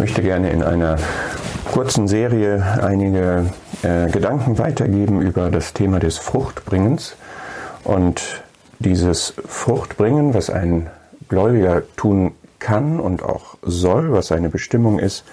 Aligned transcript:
möchte 0.00 0.22
gerne 0.22 0.50
in 0.50 0.62
einer 0.62 0.96
kurzen 1.70 2.08
Serie 2.08 2.80
einige 2.82 3.52
äh, 3.82 4.10
Gedanken 4.10 4.56
weitergeben 4.56 5.20
über 5.20 5.50
das 5.50 5.74
Thema 5.74 5.98
des 6.00 6.16
Fruchtbringens. 6.16 7.16
Und 7.84 8.42
dieses 8.78 9.34
Fruchtbringen, 9.46 10.32
was 10.32 10.48
ein 10.48 10.88
Gläubiger 11.28 11.82
tun 11.96 12.32
kann 12.58 12.98
und 12.98 13.22
auch 13.22 13.58
soll, 13.60 14.10
was 14.10 14.28
seine 14.28 14.48
Bestimmung 14.48 14.98
ist, 14.98 15.24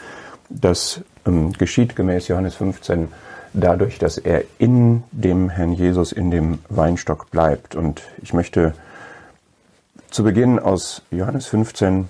das 0.50 1.00
ähm, 1.26 1.54
geschieht 1.54 1.96
gemäß 1.96 2.28
Johannes 2.28 2.56
15 2.56 3.08
dadurch, 3.54 4.00
dass 4.00 4.18
er 4.18 4.44
in 4.60 5.04
dem 5.14 5.50
Herrn 5.50 5.72
Jesus, 5.72 6.12
in 6.12 6.30
dem 6.30 6.60
Weinstock 6.68 7.32
bleibt. 7.32 7.76
Und 7.76 8.02
ich 8.22 8.34
möchte 8.34 8.74
zu 10.12 10.26
Beginn 10.26 10.60
aus 10.60 11.04
Johannes 11.10 11.46
15 11.46 12.10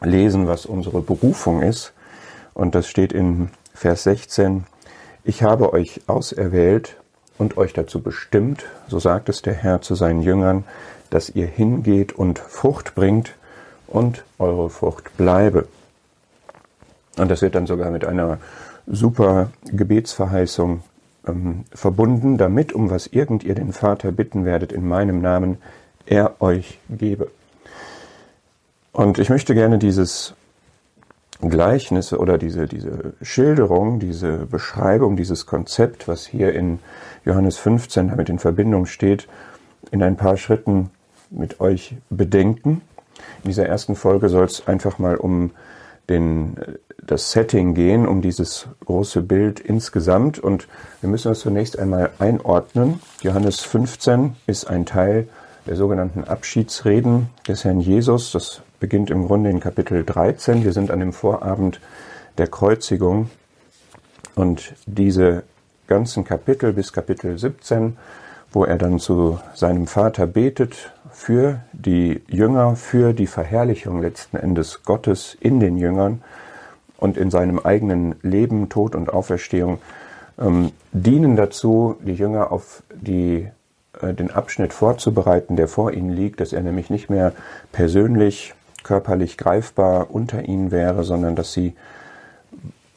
lesen, 0.00 0.46
was 0.46 0.66
unsere 0.66 1.00
Berufung 1.00 1.62
ist. 1.62 1.92
Und 2.54 2.74
das 2.74 2.88
steht 2.88 3.12
in 3.12 3.50
Vers 3.74 4.04
16. 4.04 4.64
Ich 5.24 5.42
habe 5.42 5.72
euch 5.72 6.00
auserwählt 6.06 6.96
und 7.38 7.56
euch 7.56 7.72
dazu 7.72 8.00
bestimmt, 8.00 8.64
so 8.88 8.98
sagt 8.98 9.28
es 9.28 9.42
der 9.42 9.54
Herr 9.54 9.80
zu 9.80 9.94
seinen 9.94 10.22
Jüngern, 10.22 10.64
dass 11.10 11.30
ihr 11.30 11.46
hingeht 11.46 12.12
und 12.12 12.38
Frucht 12.38 12.94
bringt 12.94 13.34
und 13.86 14.24
eure 14.38 14.70
Frucht 14.70 15.16
bleibe. 15.16 15.66
Und 17.16 17.30
das 17.30 17.42
wird 17.42 17.54
dann 17.54 17.66
sogar 17.66 17.90
mit 17.90 18.04
einer 18.04 18.38
super 18.86 19.50
Gebetsverheißung 19.64 20.82
ähm, 21.26 21.64
verbunden, 21.72 22.38
damit, 22.38 22.72
um 22.72 22.90
was 22.90 23.06
irgend 23.06 23.44
ihr 23.44 23.54
den 23.54 23.72
Vater 23.72 24.12
bitten 24.12 24.44
werdet 24.44 24.72
in 24.72 24.86
meinem 24.86 25.20
Namen, 25.20 25.58
er 26.06 26.40
euch 26.40 26.78
gebe. 26.88 27.30
Und 28.98 29.20
ich 29.20 29.30
möchte 29.30 29.54
gerne 29.54 29.78
dieses 29.78 30.34
Gleichnis 31.40 32.12
oder 32.12 32.36
diese, 32.36 32.66
diese 32.66 33.12
Schilderung, 33.22 34.00
diese 34.00 34.38
Beschreibung, 34.38 35.14
dieses 35.16 35.46
Konzept, 35.46 36.08
was 36.08 36.26
hier 36.26 36.52
in 36.52 36.80
Johannes 37.24 37.58
15 37.58 38.08
damit 38.08 38.28
in 38.28 38.40
Verbindung 38.40 38.86
steht, 38.86 39.28
in 39.92 40.02
ein 40.02 40.16
paar 40.16 40.36
Schritten 40.36 40.90
mit 41.30 41.60
euch 41.60 41.94
bedenken. 42.10 42.80
In 43.44 43.50
dieser 43.50 43.66
ersten 43.66 43.94
Folge 43.94 44.28
soll 44.28 44.46
es 44.46 44.66
einfach 44.66 44.98
mal 44.98 45.14
um 45.14 45.52
den, 46.08 46.56
das 47.00 47.30
Setting 47.30 47.74
gehen, 47.74 48.04
um 48.04 48.20
dieses 48.20 48.66
große 48.84 49.22
Bild 49.22 49.60
insgesamt. 49.60 50.40
Und 50.40 50.66
wir 51.02 51.08
müssen 51.08 51.28
das 51.28 51.38
zunächst 51.38 51.78
einmal 51.78 52.10
einordnen. 52.18 52.98
Johannes 53.22 53.60
15 53.60 54.34
ist 54.48 54.68
ein 54.68 54.86
Teil 54.86 55.28
der 55.68 55.76
sogenannten 55.76 56.24
Abschiedsreden 56.24 57.28
des 57.46 57.64
Herrn 57.64 57.80
Jesus. 57.80 58.32
Das 58.32 58.62
beginnt 58.80 59.10
im 59.10 59.26
Grunde 59.26 59.50
in 59.50 59.60
Kapitel 59.60 60.02
13. 60.02 60.64
Wir 60.64 60.72
sind 60.72 60.90
an 60.90 61.00
dem 61.00 61.12
Vorabend 61.12 61.78
der 62.38 62.46
Kreuzigung 62.46 63.28
und 64.34 64.72
diese 64.86 65.42
ganzen 65.86 66.24
Kapitel 66.24 66.72
bis 66.72 66.94
Kapitel 66.94 67.38
17, 67.38 67.98
wo 68.50 68.64
er 68.64 68.78
dann 68.78 68.98
zu 68.98 69.40
seinem 69.54 69.86
Vater 69.86 70.26
betet 70.26 70.90
für 71.10 71.60
die 71.72 72.22
Jünger, 72.28 72.74
für 72.74 73.12
die 73.12 73.26
Verherrlichung 73.26 74.00
letzten 74.00 74.38
Endes 74.38 74.84
Gottes 74.84 75.36
in 75.38 75.60
den 75.60 75.76
Jüngern 75.76 76.22
und 76.96 77.18
in 77.18 77.30
seinem 77.30 77.58
eigenen 77.58 78.14
Leben, 78.22 78.70
Tod 78.70 78.94
und 78.94 79.12
Auferstehung, 79.12 79.80
ähm, 80.38 80.72
dienen 80.92 81.36
dazu, 81.36 81.96
die 82.00 82.14
Jünger 82.14 82.52
auf 82.52 82.82
die, 82.94 83.48
den 84.02 84.30
Abschnitt 84.30 84.72
vorzubereiten, 84.72 85.56
der 85.56 85.68
vor 85.68 85.92
ihnen 85.92 86.10
liegt, 86.10 86.40
dass 86.40 86.52
er 86.52 86.62
nämlich 86.62 86.90
nicht 86.90 87.10
mehr 87.10 87.32
persönlich 87.72 88.54
körperlich 88.82 89.36
greifbar 89.36 90.10
unter 90.10 90.48
ihnen 90.48 90.70
wäre, 90.70 91.04
sondern 91.04 91.36
dass 91.36 91.52
sie 91.52 91.74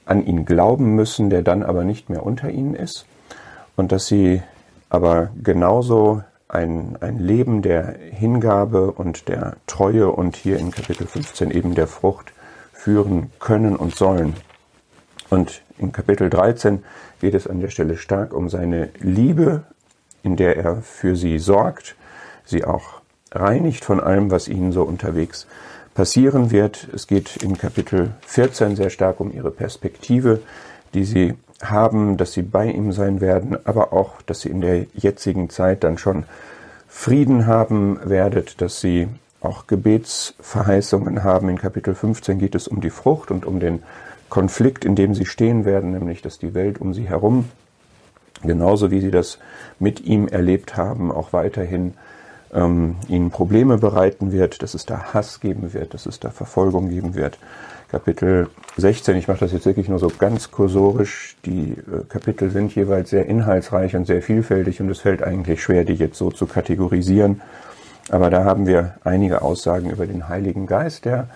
an 0.06 0.26
ihn 0.26 0.46
glauben 0.46 0.96
müssen, 0.96 1.30
der 1.30 1.42
dann 1.42 1.64
aber 1.64 1.84
nicht 1.84 2.10
mehr 2.10 2.26
unter 2.26 2.50
ihnen 2.50 2.76
ist 2.76 3.06
und 3.76 3.92
dass 3.92 4.08
sie 4.08 4.42
aber 4.90 5.30
genauso 5.42 6.24
ein, 6.48 6.98
ein 7.00 7.18
Leben 7.18 7.62
der 7.62 7.96
Hingabe 8.12 8.92
und 8.92 9.30
der 9.30 9.56
Treue 9.68 10.12
und 10.12 10.36
hier 10.36 10.60
in 10.60 10.72
Kapitel 10.72 11.08
15 11.08 11.50
eben 11.50 11.76
der 11.76 11.88
Frucht 11.88 12.34
führen 12.74 13.32
können 13.40 13.76
und 13.76 13.96
sollen. 13.96 14.36
Und 15.30 15.62
in 15.78 15.94
Kapitel 15.94 16.30
13 16.30 16.84
geht 17.22 17.34
es 17.34 17.48
an 17.48 17.62
der 17.62 17.70
Stelle 17.70 17.96
stark 17.96 18.34
um 18.34 18.50
seine 18.50 18.90
Liebe, 19.00 19.64
in 20.24 20.36
der 20.36 20.58
er 20.58 20.78
für 20.78 21.16
sie 21.16 21.40
sorgt, 21.40 21.96
sie 22.46 22.64
auch 22.64 23.02
reinigt 23.32 23.86
von 23.86 24.00
allem, 24.00 24.32
was 24.32 24.48
ihnen 24.48 24.72
so 24.72 24.84
unterwegs 24.84 25.48
passieren 25.94 26.52
wird. 26.52 26.88
Es 26.94 27.08
geht 27.08 27.38
in 27.38 27.58
Kapitel 27.58 28.12
14 28.28 28.76
sehr 28.76 28.90
stark 28.90 29.20
um 29.20 29.34
ihre 29.34 29.52
Perspektive, 29.52 30.40
die 30.94 31.04
sie 31.04 31.34
haben, 31.62 32.18
dass 32.18 32.34
sie 32.34 32.42
bei 32.42 32.72
ihm 32.72 32.92
sein 32.92 33.22
werden, 33.22 33.58
aber 33.66 33.94
auch, 33.94 34.22
dass 34.24 34.42
sie 34.42 34.50
in 34.50 34.62
der 34.62 34.86
jetzigen 34.94 35.50
Zeit 35.50 35.84
dann 35.84 35.98
schon 35.98 36.26
Frieden 36.88 37.46
haben 37.46 38.00
werdet, 38.04 38.62
dass 38.62 38.82
sie 38.82 39.08
auch 39.42 39.68
Gebetsverheißungen 39.68 41.24
haben. 41.24 41.50
In 41.50 41.58
Kapitel 41.58 41.96
15 41.96 42.40
geht 42.40 42.56
es 42.56 42.68
um 42.68 42.82
die 42.82 42.90
Frucht 42.90 43.32
und 43.32 43.46
um 43.46 43.60
den 43.60 43.82
Konflikt, 44.30 44.86
in 44.86 44.96
dem 44.96 45.16
sie 45.16 45.26
stehen 45.26 45.66
werden, 45.66 45.92
nämlich 45.92 46.22
dass 46.22 46.38
die 46.38 46.54
Welt 46.54 46.80
um 46.80 46.94
sie 46.94 47.08
herum, 47.08 47.50
genauso 48.44 48.92
wie 48.92 49.00
sie 49.00 49.12
das 49.12 49.40
mit 49.80 50.02
ihm 50.02 50.28
erlebt 50.28 50.78
haben, 50.78 51.12
auch 51.12 51.34
weiterhin 51.34 51.94
ähm, 52.54 52.96
ihnen 53.08 53.32
Probleme 53.32 53.78
bereiten 53.78 54.32
wird, 54.32 54.62
dass 54.62 54.74
es 54.74 54.86
da 54.86 55.14
Hass 55.14 55.40
geben 55.40 55.74
wird, 55.74 55.94
dass 55.94 56.06
es 56.06 56.20
da 56.20 56.30
Verfolgung 56.30 56.90
geben 56.90 57.16
wird. 57.16 57.38
Kapitel 57.90 58.48
16, 58.78 59.18
ich 59.18 59.28
mache 59.28 59.40
das 59.40 59.52
jetzt 59.52 59.66
wirklich 59.66 59.90
nur 59.90 60.00
so 60.00 60.10
ganz 60.18 60.52
kursorisch, 60.52 61.36
die 61.46 61.72
äh, 61.72 62.06
Kapitel 62.08 62.50
sind 62.50 62.74
jeweils 62.74 63.10
sehr 63.10 63.26
inhaltsreich 63.26 63.96
und 63.96 64.06
sehr 64.06 64.22
vielfältig 64.22 64.80
und 64.80 64.90
es 64.90 65.00
fällt 65.00 65.22
eigentlich 65.22 65.62
schwer, 65.62 65.84
die 65.84 65.96
jetzt 65.96 66.18
so 66.18 66.32
zu 66.32 66.46
kategorisieren. 66.46 67.42
Aber 68.10 68.30
da 68.30 68.46
haben 68.46 68.66
wir 68.66 68.96
einige 69.04 69.42
Aussagen 69.42 69.90
über 69.90 70.08
den 70.08 70.30
Heiligen 70.30 70.68
Geist, 70.68 71.06
der 71.06 71.28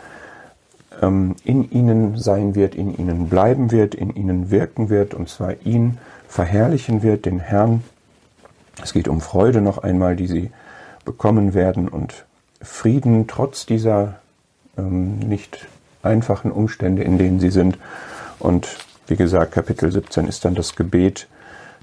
in 1.01 1.69
ihnen 1.71 2.17
sein 2.17 2.55
wird, 2.55 2.75
in 2.75 2.97
ihnen 2.97 3.27
bleiben 3.27 3.71
wird, 3.71 3.95
in 3.95 4.15
ihnen 4.15 4.49
wirken 4.49 4.89
wird 4.89 5.13
und 5.13 5.29
zwar 5.29 5.53
ihn 5.65 5.97
verherrlichen 6.27 7.03
wird, 7.03 7.25
den 7.25 7.39
Herrn. 7.39 7.83
Es 8.81 8.93
geht 8.93 9.07
um 9.07 9.21
Freude 9.21 9.61
noch 9.61 9.77
einmal, 9.79 10.15
die 10.15 10.27
sie 10.27 10.51
bekommen 11.03 11.53
werden 11.53 11.87
und 11.87 12.25
Frieden 12.61 13.27
trotz 13.27 13.65
dieser 13.65 14.19
ähm, 14.77 15.19
nicht 15.19 15.67
einfachen 16.01 16.51
Umstände, 16.51 17.03
in 17.03 17.17
denen 17.17 17.39
sie 17.39 17.51
sind. 17.51 17.77
Und 18.39 18.77
wie 19.07 19.15
gesagt, 19.15 19.53
Kapitel 19.53 19.91
17 19.91 20.27
ist 20.27 20.45
dann 20.45 20.55
das 20.55 20.75
Gebet 20.75 21.27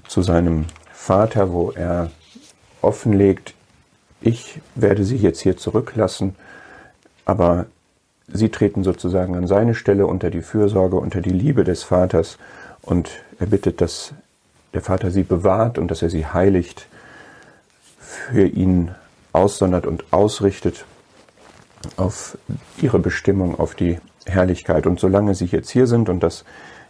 zu 0.07 0.21
seinem 0.21 0.65
Vater, 0.91 1.51
wo 1.51 1.71
er 1.71 2.11
offenlegt, 2.81 3.53
ich 4.21 4.61
werde 4.75 5.03
sie 5.03 5.17
jetzt 5.17 5.41
hier 5.41 5.57
zurücklassen, 5.57 6.35
aber 7.25 7.65
sie 8.33 8.49
treten 8.49 8.83
sozusagen 8.83 9.35
an 9.35 9.47
seine 9.47 9.75
Stelle 9.75 10.07
unter 10.07 10.29
die 10.29 10.41
Fürsorge, 10.41 10.97
unter 10.97 11.21
die 11.21 11.29
Liebe 11.29 11.63
des 11.63 11.83
Vaters 11.83 12.37
und 12.81 13.09
er 13.39 13.45
bittet, 13.45 13.79
dass 13.79 14.13
der 14.73 14.81
Vater 14.81 15.11
sie 15.11 15.23
bewahrt 15.23 15.77
und 15.77 15.89
dass 15.89 16.01
er 16.01 16.09
sie 16.09 16.25
heiligt 16.25 16.87
für 17.99 18.45
ihn 18.45 18.91
aussondert 19.31 19.85
und 19.85 20.05
ausrichtet 20.11 20.85
auf 21.97 22.37
ihre 22.81 22.99
Bestimmung, 22.99 23.59
auf 23.59 23.75
die 23.75 23.99
Herrlichkeit. 24.25 24.87
Und 24.87 24.99
solange 24.99 25.35
sie 25.35 25.45
jetzt 25.45 25.69
hier 25.69 25.87
sind, 25.87 26.09
und 26.09 26.21
das 26.21 26.43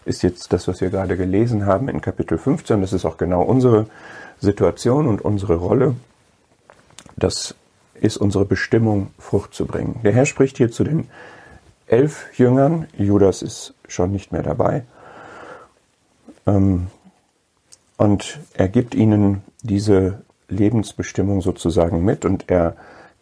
ist 0.05 0.23
jetzt 0.23 0.53
das, 0.53 0.67
was 0.67 0.81
wir 0.81 0.89
gerade 0.89 1.17
gelesen 1.17 1.65
haben 1.65 1.89
in 1.89 2.01
Kapitel 2.01 2.37
15, 2.37 2.81
das 2.81 2.93
ist 2.93 3.05
auch 3.05 3.17
genau 3.17 3.41
unsere 3.41 3.87
Situation 4.39 5.07
und 5.07 5.21
unsere 5.21 5.55
Rolle, 5.55 5.95
das 7.15 7.55
ist 7.95 8.17
unsere 8.17 8.45
Bestimmung, 8.45 9.07
Frucht 9.17 9.53
zu 9.53 9.65
bringen. 9.65 9.99
Der 10.03 10.11
Herr 10.11 10.25
spricht 10.25 10.57
hier 10.57 10.71
zu 10.71 10.83
den 10.83 11.07
elf 11.87 12.27
Jüngern, 12.37 12.87
Judas 12.97 13.41
ist 13.41 13.73
schon 13.87 14.11
nicht 14.11 14.31
mehr 14.31 14.43
dabei, 14.43 14.83
ähm, 16.45 16.87
und 17.97 18.39
er 18.53 18.67
gibt 18.67 18.95
ihnen 18.95 19.43
diese 19.61 20.23
Lebensbestimmung 20.49 21.41
sozusagen 21.41 22.03
mit 22.03 22.25
und 22.25 22.49
er 22.49 22.75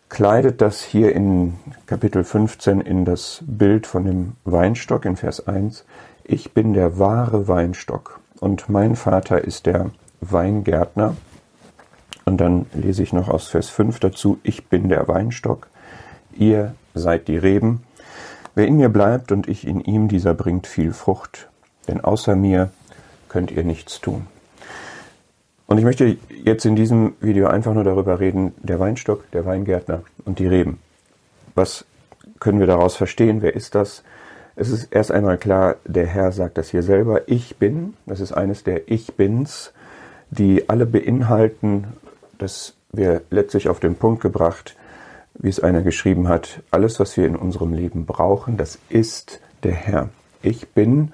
kleidet 0.09 0.61
das 0.61 0.81
hier 0.81 1.13
in 1.15 1.53
Kapitel 1.85 2.23
15 2.23 2.81
in 2.81 3.05
das 3.05 3.43
Bild 3.45 3.87
von 3.87 4.05
dem 4.05 4.33
Weinstock 4.43 5.05
in 5.05 5.15
Vers 5.15 5.47
1. 5.47 5.85
Ich 6.23 6.53
bin 6.53 6.73
der 6.73 6.99
wahre 6.99 7.47
Weinstock 7.47 8.19
und 8.39 8.69
mein 8.69 8.95
Vater 8.95 9.43
ist 9.43 9.65
der 9.65 9.91
Weingärtner. 10.19 11.15
Und 12.31 12.37
dann 12.37 12.65
lese 12.71 13.03
ich 13.03 13.11
noch 13.11 13.27
aus 13.27 13.49
Vers 13.49 13.67
5 13.67 13.99
dazu, 13.99 14.39
ich 14.41 14.67
bin 14.67 14.87
der 14.87 15.09
Weinstock, 15.09 15.67
ihr 16.33 16.75
seid 16.93 17.27
die 17.27 17.35
Reben. 17.35 17.83
Wer 18.55 18.67
in 18.67 18.77
mir 18.77 18.87
bleibt 18.87 19.33
und 19.33 19.49
ich 19.49 19.67
in 19.67 19.81
ihm, 19.81 20.07
dieser 20.07 20.33
bringt 20.33 20.65
viel 20.65 20.93
Frucht, 20.93 21.49
denn 21.89 21.99
außer 21.99 22.37
mir 22.37 22.71
könnt 23.27 23.51
ihr 23.51 23.65
nichts 23.65 23.99
tun. 23.99 24.27
Und 25.67 25.77
ich 25.77 25.83
möchte 25.83 26.15
jetzt 26.41 26.63
in 26.63 26.77
diesem 26.77 27.15
Video 27.19 27.47
einfach 27.47 27.73
nur 27.73 27.83
darüber 27.83 28.21
reden, 28.21 28.53
der 28.61 28.79
Weinstock, 28.79 29.29
der 29.31 29.45
Weingärtner 29.45 30.03
und 30.23 30.39
die 30.39 30.47
Reben. 30.47 30.79
Was 31.53 31.83
können 32.39 32.61
wir 32.61 32.67
daraus 32.67 32.95
verstehen? 32.95 33.41
Wer 33.41 33.55
ist 33.55 33.75
das? 33.75 34.03
Es 34.55 34.69
ist 34.69 34.87
erst 34.93 35.11
einmal 35.11 35.37
klar, 35.37 35.75
der 35.83 36.07
Herr 36.07 36.31
sagt 36.31 36.57
das 36.57 36.69
hier 36.69 36.81
selber, 36.81 37.27
ich 37.27 37.57
bin, 37.57 37.95
das 38.05 38.21
ist 38.21 38.31
eines 38.31 38.63
der 38.63 38.89
Ich 38.89 39.15
Bins, 39.15 39.73
die 40.29 40.69
alle 40.69 40.85
beinhalten, 40.85 41.87
das 42.41 42.73
wir 42.91 43.21
letztlich 43.29 43.69
auf 43.69 43.79
den 43.79 43.95
Punkt 43.95 44.21
gebracht, 44.21 44.75
wie 45.35 45.49
es 45.49 45.59
einer 45.59 45.81
geschrieben 45.81 46.27
hat, 46.27 46.61
alles, 46.71 46.99
was 46.99 47.15
wir 47.17 47.25
in 47.25 47.35
unserem 47.35 47.73
Leben 47.73 48.05
brauchen, 48.05 48.57
das 48.57 48.77
ist 48.89 49.39
der 49.63 49.73
Herr. 49.73 50.09
Ich 50.41 50.69
bin 50.69 51.13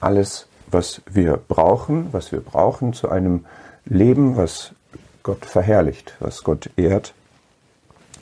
alles, 0.00 0.46
was 0.66 1.00
wir 1.10 1.38
brauchen, 1.48 2.08
was 2.12 2.32
wir 2.32 2.40
brauchen 2.40 2.92
zu 2.92 3.08
einem 3.08 3.46
Leben, 3.84 4.36
was 4.36 4.72
Gott 5.22 5.46
verherrlicht, 5.46 6.14
was 6.20 6.44
Gott 6.44 6.70
ehrt 6.76 7.14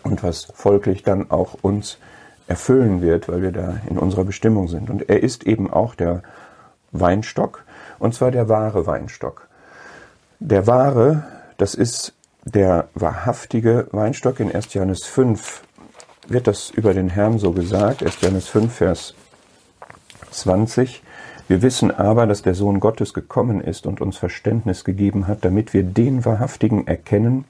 und 0.04 0.22
was 0.22 0.44
folglich 0.54 1.02
dann 1.02 1.30
auch 1.30 1.54
uns 1.62 1.98
erfüllen 2.46 3.02
wird, 3.02 3.28
weil 3.28 3.42
wir 3.42 3.52
da 3.52 3.80
in 3.88 3.98
unserer 3.98 4.24
Bestimmung 4.24 4.68
sind. 4.68 4.90
Und 4.90 5.08
er 5.08 5.22
ist 5.22 5.44
eben 5.44 5.72
auch 5.72 5.94
der 5.94 6.22
Weinstock, 6.92 7.64
und 7.98 8.14
zwar 8.14 8.30
der 8.30 8.48
wahre 8.48 8.86
Weinstock. 8.86 9.48
Der 10.38 10.66
wahre, 10.66 11.24
das 11.56 11.74
ist 11.74 12.14
der 12.44 12.88
wahrhaftige 12.94 13.88
Weinstock. 13.92 14.40
In 14.40 14.54
1. 14.54 14.74
Johannes 14.74 15.04
5 15.04 15.62
wird 16.28 16.46
das 16.46 16.70
über 16.70 16.94
den 16.94 17.08
Herrn 17.08 17.38
so 17.38 17.52
gesagt. 17.52 18.02
1. 18.02 18.20
Johannes 18.20 18.48
5, 18.48 18.72
Vers 18.72 19.14
20. 20.30 21.02
Wir 21.48 21.62
wissen 21.62 21.90
aber, 21.90 22.26
dass 22.26 22.42
der 22.42 22.54
Sohn 22.54 22.80
Gottes 22.80 23.12
gekommen 23.14 23.60
ist 23.60 23.86
und 23.86 24.00
uns 24.00 24.16
Verständnis 24.16 24.84
gegeben 24.84 25.26
hat, 25.26 25.44
damit 25.44 25.74
wir 25.74 25.82
den 25.82 26.24
Wahrhaftigen 26.24 26.86
erkennen, 26.86 27.44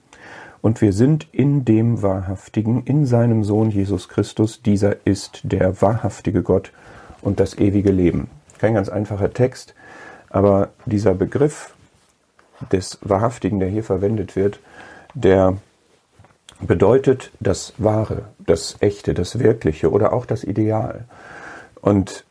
und 0.62 0.80
wir 0.80 0.92
sind 0.92 1.26
in 1.32 1.64
dem 1.64 2.02
Wahrhaftigen, 2.02 2.84
in 2.84 3.04
seinem 3.04 3.42
Sohn 3.42 3.70
Jesus 3.70 4.08
Christus. 4.08 4.62
Dieser 4.62 5.04
ist 5.04 5.40
der 5.42 5.82
wahrhaftige 5.82 6.42
Gott 6.42 6.72
und 7.20 7.40
das 7.40 7.58
ewige 7.58 7.90
Leben. 7.90 8.30
Kein 8.58 8.74
ganz 8.74 8.88
einfacher 8.88 9.32
Text, 9.32 9.74
aber 10.30 10.70
dieser 10.86 11.14
Begriff 11.14 11.74
des 12.70 12.98
Wahrhaftigen, 13.02 13.60
der 13.60 13.68
hier 13.68 13.84
verwendet 13.84 14.36
wird, 14.36 14.60
der 15.14 15.56
bedeutet 16.60 17.30
das 17.40 17.74
Wahre, 17.78 18.26
das 18.38 18.76
Echte, 18.80 19.14
das 19.14 19.38
Wirkliche 19.38 19.90
oder 19.90 20.12
auch 20.12 20.26
das 20.26 20.44
Ideal. 20.44 21.04
Und 21.80 22.24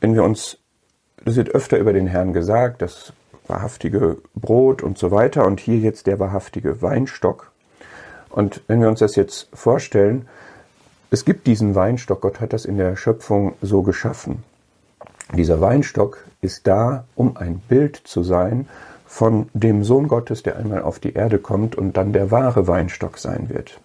wenn 0.00 0.14
wir 0.14 0.22
uns, 0.22 0.58
das 1.24 1.36
wird 1.36 1.50
öfter 1.50 1.78
über 1.78 1.92
den 1.92 2.06
Herrn 2.06 2.32
gesagt, 2.32 2.82
das 2.82 3.12
wahrhaftige 3.48 4.18
Brot 4.34 4.82
und 4.82 4.98
so 4.98 5.10
weiter 5.10 5.46
und 5.46 5.60
hier 5.60 5.78
jetzt 5.78 6.06
der 6.06 6.18
wahrhaftige 6.18 6.82
Weinstock, 6.82 7.52
und 8.30 8.60
wenn 8.66 8.80
wir 8.82 8.88
uns 8.88 8.98
das 9.00 9.16
jetzt 9.16 9.48
vorstellen, 9.54 10.28
es 11.10 11.24
gibt 11.24 11.46
diesen 11.46 11.74
Weinstock, 11.74 12.20
Gott 12.20 12.40
hat 12.40 12.52
das 12.52 12.64
in 12.64 12.76
der 12.76 12.96
Schöpfung 12.96 13.54
so 13.62 13.82
geschaffen. 13.82 14.44
Dieser 15.34 15.60
Weinstock 15.60 16.24
ist 16.40 16.66
da, 16.66 17.04
um 17.14 17.36
ein 17.36 17.60
Bild 17.60 17.96
zu 17.96 18.22
sein 18.22 18.68
von 19.06 19.48
dem 19.54 19.84
Sohn 19.84 20.08
Gottes, 20.08 20.42
der 20.42 20.56
einmal 20.56 20.82
auf 20.82 20.98
die 20.98 21.14
Erde 21.14 21.38
kommt 21.38 21.76
und 21.76 21.96
dann 21.96 22.12
der 22.12 22.30
wahre 22.30 22.66
Weinstock 22.66 23.18
sein 23.18 23.48
wird. 23.48 23.80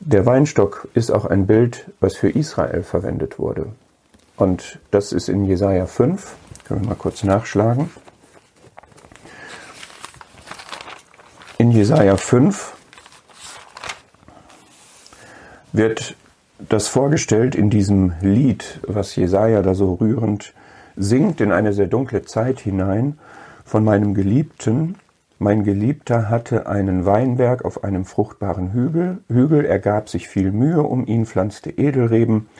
Der 0.00 0.26
Weinstock 0.26 0.88
ist 0.94 1.10
auch 1.12 1.26
ein 1.26 1.46
Bild, 1.46 1.86
was 2.00 2.16
für 2.16 2.30
Israel 2.30 2.82
verwendet 2.82 3.38
wurde. 3.38 3.66
Und 4.36 4.80
das 4.90 5.12
ist 5.12 5.28
in 5.28 5.44
Jesaja 5.44 5.86
5. 5.86 6.34
Können 6.64 6.80
wir 6.80 6.88
mal 6.88 6.94
kurz 6.96 7.22
nachschlagen. 7.22 7.90
In 11.58 11.70
Jesaja 11.70 12.16
5 12.16 12.72
wird 15.72 16.16
das 16.58 16.88
vorgestellt 16.88 17.54
in 17.54 17.70
diesem 17.70 18.14
Lied, 18.20 18.80
was 18.86 19.14
Jesaja 19.14 19.62
da 19.62 19.74
so 19.74 19.94
rührend 19.94 20.52
singt, 20.96 21.40
in 21.40 21.52
eine 21.52 21.72
sehr 21.72 21.86
dunkle 21.86 22.22
Zeit 22.22 22.60
hinein, 22.60 23.18
von 23.72 23.84
meinem 23.84 24.12
Geliebten. 24.12 24.96
Mein 25.38 25.64
Geliebter 25.64 26.28
hatte 26.28 26.66
einen 26.66 27.06
Weinberg 27.06 27.64
auf 27.64 27.84
einem 27.84 28.04
fruchtbaren 28.04 28.74
Hügel. 28.74 29.20
Hügel, 29.28 29.64
er 29.64 29.78
gab 29.78 30.10
sich 30.10 30.28
viel 30.28 30.52
Mühe 30.52 30.82
um 30.82 31.06
ihn, 31.06 31.24
pflanzte 31.24 31.70
Edelreben, 31.70 32.50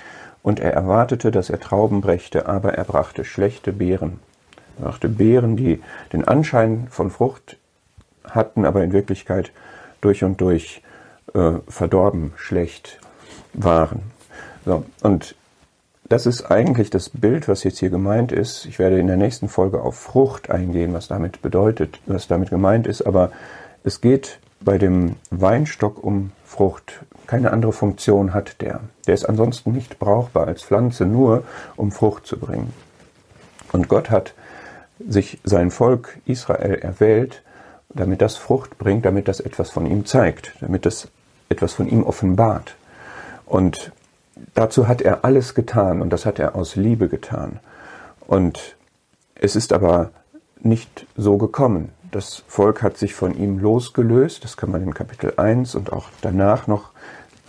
und 0.43 0.59
er 0.59 0.73
erwartete, 0.73 1.31
dass 1.31 1.51
er 1.51 1.61
Trauben 1.61 2.01
brächte, 2.01 2.49
aber 2.49 2.73
er 2.73 2.85
brachte 2.85 3.27
schlechte 3.27 3.75
Beeren. 3.75 4.21
Er 4.79 4.87
brachte 4.87 5.11
Beeren, 5.11 5.55
die 5.55 5.83
den 6.15 6.27
Anschein 6.27 6.87
von 6.89 7.11
Frucht 7.11 7.59
hatten, 8.25 8.65
aber 8.65 8.83
in 8.83 8.95
Wirklichkeit 8.95 9.53
durch 10.01 10.25
und 10.25 10.41
durch 10.41 10.81
äh, 11.35 11.59
verdorben, 11.69 12.33
schlecht 12.37 13.01
waren. 13.53 14.01
So, 14.65 14.87
und 15.03 15.35
das 16.13 16.27
ist 16.27 16.51
eigentlich 16.51 16.91
das 16.91 17.09
Bild, 17.09 17.49
was 17.49 17.65
jetzt 17.65 17.79
hier 17.79 17.89
gemeint 17.89 18.33
ist. 18.33 18.67
Ich 18.67 18.79
werde 18.79 18.99
in 18.99 19.07
der 19.07 19.17
nächsten 19.17 19.49
Folge 19.49 19.81
auf 19.81 19.97
Frucht 19.97 20.51
eingehen, 20.51 20.93
was 20.93 21.09
damit 21.09 21.41
bedeutet, 21.41 22.01
was 22.05 22.29
damit 22.29 22.51
gemeint 22.51 22.87
ist. 22.87 23.01
Aber 23.01 23.33
es 23.83 24.03
geht 24.03 24.39
bei 24.61 24.77
dem 24.77 25.17
Weinstock 25.31 26.05
um 26.05 26.33
Frucht. 26.45 27.01
Keine 27.27 27.51
andere 27.51 27.73
Funktion 27.73 28.35
hat 28.35 28.61
der. 28.61 28.81
Der 29.07 29.15
ist 29.15 29.25
ansonsten 29.25 29.73
nicht 29.73 29.99
brauchbar 29.99 30.49
als 30.49 30.63
Pflanze, 30.63 31.07
nur 31.07 31.45
um 31.77 31.91
Frucht 31.93 32.27
zu 32.27 32.39
bringen. 32.39 32.75
Und 33.73 33.89
Gott 33.89 34.11
hat 34.11 34.35
sich 35.09 35.41
sein 35.45 35.71
Volk 35.71 36.19
Israel 36.27 36.75
erwählt, 36.75 37.43
damit 37.89 38.21
das 38.21 38.37
Frucht 38.37 38.77
bringt, 38.77 39.07
damit 39.07 39.29
das 39.29 39.41
etwas 39.41 39.71
von 39.71 39.87
ihm 39.87 40.05
zeigt, 40.05 40.57
damit 40.61 40.85
das 40.85 41.09
etwas 41.49 41.73
von 41.73 41.89
ihm 41.89 42.03
offenbart. 42.03 42.77
Und 43.47 43.93
dazu 44.55 44.89
hat 44.89 45.03
er 45.03 45.25
alles 45.25 45.55
getan 45.55 46.03
und 46.03 46.11
das 46.11 46.27
hat 46.27 46.39
er 46.39 46.55
aus 46.55 46.77
Liebe 46.77 47.09
getan. 47.09 47.61
Und 48.27 48.77
es 49.35 49.57
ist 49.57 49.73
aber 49.73 50.11
nicht 50.61 51.07
so 51.17 51.39
gekommen. 51.39 51.91
Das 52.11 52.45
Volk 52.47 52.83
hat 52.83 52.99
sich 52.99 53.15
von 53.15 53.37
ihm 53.37 53.59
losgelöst, 53.59 54.45
das 54.45 54.57
kann 54.57 54.71
man 54.71 54.83
in 54.83 54.95
Kapitel 54.95 55.35
1 55.37 55.75
und 55.75 55.93
auch 55.93 56.09
danach 56.21 56.67
noch 56.67 56.91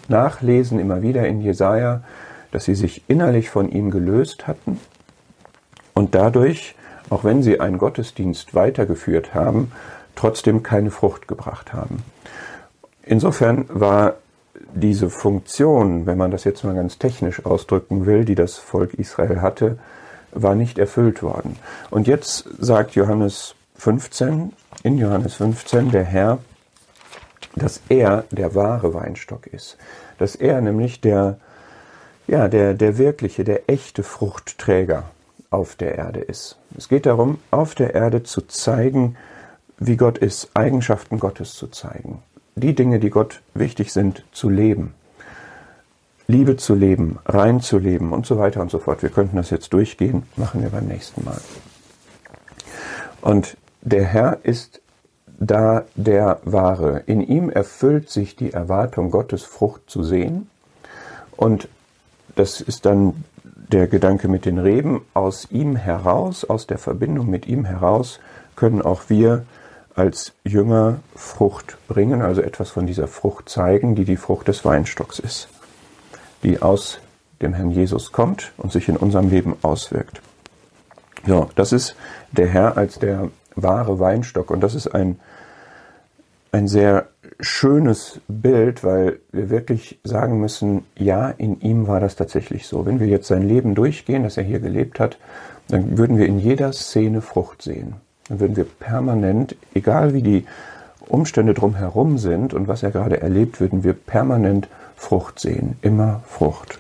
nachlesen, 0.08 0.80
immer 0.80 1.02
wieder 1.02 1.28
in 1.28 1.42
Jesaja, 1.42 2.04
dass 2.52 2.66
sie 2.66 2.76
sich 2.76 3.04
innerlich 3.08 3.50
von 3.50 3.70
ihm 3.70 3.92
gelöst 3.92 4.48
hatten 4.48 4.80
und 5.94 6.16
dadurch, 6.16 6.76
auch 7.10 7.24
wenn 7.24 7.44
sie 7.44 7.60
einen 7.60 7.78
Gottesdienst 7.78 8.56
weitergeführt 8.56 9.34
haben, 9.34 9.72
trotzdem 10.16 10.64
keine 10.64 10.92
Frucht 10.92 11.28
gebracht 11.28 11.74
haben. 11.74 12.04
Insofern 13.04 13.66
war 13.70 14.16
diese 14.74 15.10
Funktion, 15.10 16.06
wenn 16.06 16.18
man 16.18 16.32
das 16.32 16.44
jetzt 16.44 16.64
mal 16.64 16.76
ganz 16.76 16.98
technisch 16.98 17.46
ausdrücken 17.46 18.06
will, 18.06 18.26
die 18.26 18.36
das 18.36 18.58
Volk 18.58 18.94
Israel 18.94 19.42
hatte, 19.42 19.78
war 20.32 20.56
nicht 20.56 20.78
erfüllt 20.78 21.22
worden. 21.24 21.58
Und 21.90 22.08
jetzt 22.08 22.48
sagt 22.60 22.96
Johannes 22.96 23.56
15, 23.76 24.54
in 24.84 24.98
Johannes 24.98 25.36
15, 25.36 25.92
der 25.92 26.04
Herr, 26.04 26.40
dass 27.56 27.82
er 27.90 28.26
der 28.32 28.56
wahre 28.56 28.94
Weinstock 28.94 29.48
ist. 29.48 29.78
Dass 30.18 30.36
er 30.36 30.62
nämlich 30.62 31.02
der, 31.02 31.38
ja, 32.28 32.48
der, 32.48 32.74
der 32.74 32.98
wirkliche, 32.98 33.44
der 33.44 33.70
echte 33.70 34.02
Fruchtträger 34.02 35.04
auf 35.52 35.76
der 35.76 35.96
Erde 35.96 36.20
ist. 36.20 36.58
Es 36.76 36.90
geht 36.90 37.06
darum, 37.06 37.40
auf 37.52 37.76
der 37.76 37.94
Erde 37.94 38.24
zu 38.24 38.42
zeigen, 38.42 39.18
wie 39.78 39.98
Gott 39.98 40.18
ist, 40.18 40.50
Eigenschaften 40.56 41.20
Gottes 41.20 41.54
zu 41.54 41.68
zeigen 41.68 42.24
die 42.56 42.76
Dinge, 42.76 43.00
die 43.00 43.10
Gott 43.10 43.42
wichtig 43.54 43.92
sind, 43.92 44.24
zu 44.32 44.50
leben. 44.50 44.94
Liebe 46.28 46.56
zu 46.56 46.74
leben, 46.74 47.20
rein 47.26 47.60
zu 47.60 47.78
leben 47.78 48.14
und 48.14 48.26
so 48.26 48.38
weiter 48.38 48.62
und 48.62 48.72
so 48.72 48.80
fort. 48.80 49.04
Wir 49.04 49.10
könnten 49.10 49.36
das 49.36 49.50
jetzt 49.50 49.74
durchgehen, 49.74 50.24
machen 50.38 50.62
wir 50.62 50.70
beim 50.70 50.86
nächsten 50.86 51.24
Mal. 51.26 51.40
Und 53.22 53.58
der 53.82 54.06
Herr 54.06 54.40
ist 54.44 54.82
da 55.40 55.84
der 55.96 56.40
Wahre. 56.44 57.04
In 57.06 57.22
ihm 57.22 57.50
erfüllt 57.50 58.10
sich 58.10 58.36
die 58.36 58.54
Erwartung 58.54 59.12
Gottes, 59.12 59.44
Frucht 59.44 59.90
zu 59.90 60.04
sehen. 60.04 60.50
Und 61.36 61.68
das 62.36 62.62
ist 62.62 62.86
dann 62.86 63.24
der 63.44 63.88
Gedanke 63.88 64.28
mit 64.28 64.46
den 64.46 64.60
Reben. 64.60 65.02
Aus 65.14 65.48
ihm 65.52 65.76
heraus, 65.76 66.46
aus 66.46 66.68
der 66.68 66.78
Verbindung 66.78 67.30
mit 67.30 67.48
ihm 67.48 67.66
heraus, 67.66 68.20
können 68.56 68.82
auch 68.82 69.04
wir 69.10 69.46
als 69.96 70.34
Jünger 70.44 71.00
Frucht 71.16 71.78
bringen, 71.88 72.22
also 72.22 72.42
etwas 72.42 72.70
von 72.70 72.88
dieser 72.88 73.08
Frucht 73.08 73.50
zeigen, 73.50 73.96
die 73.96 74.06
die 74.06 74.18
Frucht 74.18 74.48
des 74.48 74.66
Weinstocks 74.66 75.20
ist, 75.20 75.50
die 76.44 76.62
aus 76.62 77.00
dem 77.42 77.54
Herrn 77.54 77.72
Jesus 77.72 78.12
kommt 78.12 78.52
und 78.58 78.72
sich 78.72 78.90
in 78.90 78.98
unserem 78.98 79.30
Leben 79.30 79.56
auswirkt. 79.62 80.22
Ja, 81.26 81.48
das 81.56 81.72
ist 81.72 81.96
der 82.32 82.48
Herr 82.48 82.78
als 82.78 83.00
der 83.00 83.30
wahre 83.56 84.00
Weinstock 84.00 84.50
und 84.50 84.62
das 84.62 84.76
ist 84.76 84.88
ein, 84.88 85.20
ein 86.52 86.68
sehr 86.68 87.08
schönes 87.40 88.20
Bild, 88.28 88.84
weil 88.84 89.20
wir 89.32 89.50
wirklich 89.50 90.00
sagen 90.04 90.40
müssen, 90.40 90.86
ja, 90.98 91.30
in 91.30 91.60
ihm 91.62 91.88
war 91.88 92.00
das 92.00 92.16
tatsächlich 92.16 92.68
so. 92.68 92.86
Wenn 92.86 93.00
wir 93.00 93.08
jetzt 93.08 93.28
sein 93.28 93.48
Leben 93.48 93.76
durchgehen, 93.76 94.24
das 94.24 94.38
er 94.38 94.44
hier 94.44 94.60
gelebt 94.60 95.00
hat, 95.00 95.18
dann 95.68 95.98
würden 95.98 96.18
wir 96.18 96.26
in 96.26 96.40
jeder 96.40 96.74
Szene 96.74 97.22
Frucht 97.22 97.62
sehen 97.62 97.96
dann 98.28 98.40
würden 98.40 98.56
wir 98.56 98.66
permanent, 98.66 99.56
egal 99.74 100.14
wie 100.14 100.22
die 100.22 100.46
Umstände 101.08 101.54
drumherum 101.54 102.18
sind 102.18 102.54
und 102.54 102.68
was 102.68 102.84
er 102.84 102.92
gerade 102.92 103.22
erlebt, 103.22 103.60
würden 103.60 103.84
wir 103.84 103.94
permanent 103.94 104.68
Frucht 104.96 105.40
sehen, 105.40 105.78
immer 105.82 106.22
Frucht. 106.28 106.80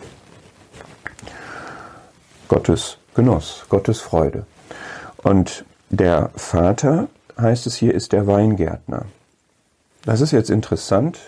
Gottes 2.47 2.97
Genuss, 3.15 3.65
Gottes 3.69 4.00
Freude. 4.00 4.45
Und 5.17 5.65
der 5.89 6.31
Vater, 6.35 7.07
heißt 7.39 7.67
es 7.67 7.75
hier, 7.75 7.93
ist 7.93 8.12
der 8.13 8.27
Weingärtner. 8.27 9.05
Das 10.05 10.21
ist 10.21 10.31
jetzt 10.31 10.50
interessant, 10.50 11.19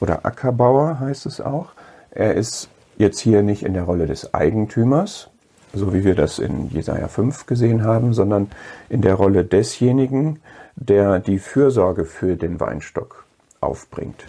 oder 0.00 0.24
Ackerbauer 0.24 1.00
heißt 1.00 1.26
es 1.26 1.40
auch. 1.40 1.68
Er 2.10 2.34
ist 2.34 2.68
jetzt 2.96 3.18
hier 3.20 3.42
nicht 3.42 3.62
in 3.62 3.74
der 3.74 3.84
Rolle 3.84 4.06
des 4.06 4.34
Eigentümers, 4.34 5.28
so 5.74 5.92
wie 5.92 6.04
wir 6.04 6.14
das 6.14 6.38
in 6.38 6.70
Jesaja 6.70 7.08
5 7.08 7.46
gesehen 7.46 7.84
haben, 7.84 8.14
sondern 8.14 8.50
in 8.88 9.02
der 9.02 9.14
Rolle 9.14 9.44
desjenigen, 9.44 10.40
der 10.76 11.18
die 11.20 11.38
Fürsorge 11.38 12.04
für 12.04 12.36
den 12.36 12.60
Weinstock 12.60 13.24
aufbringt. 13.60 14.24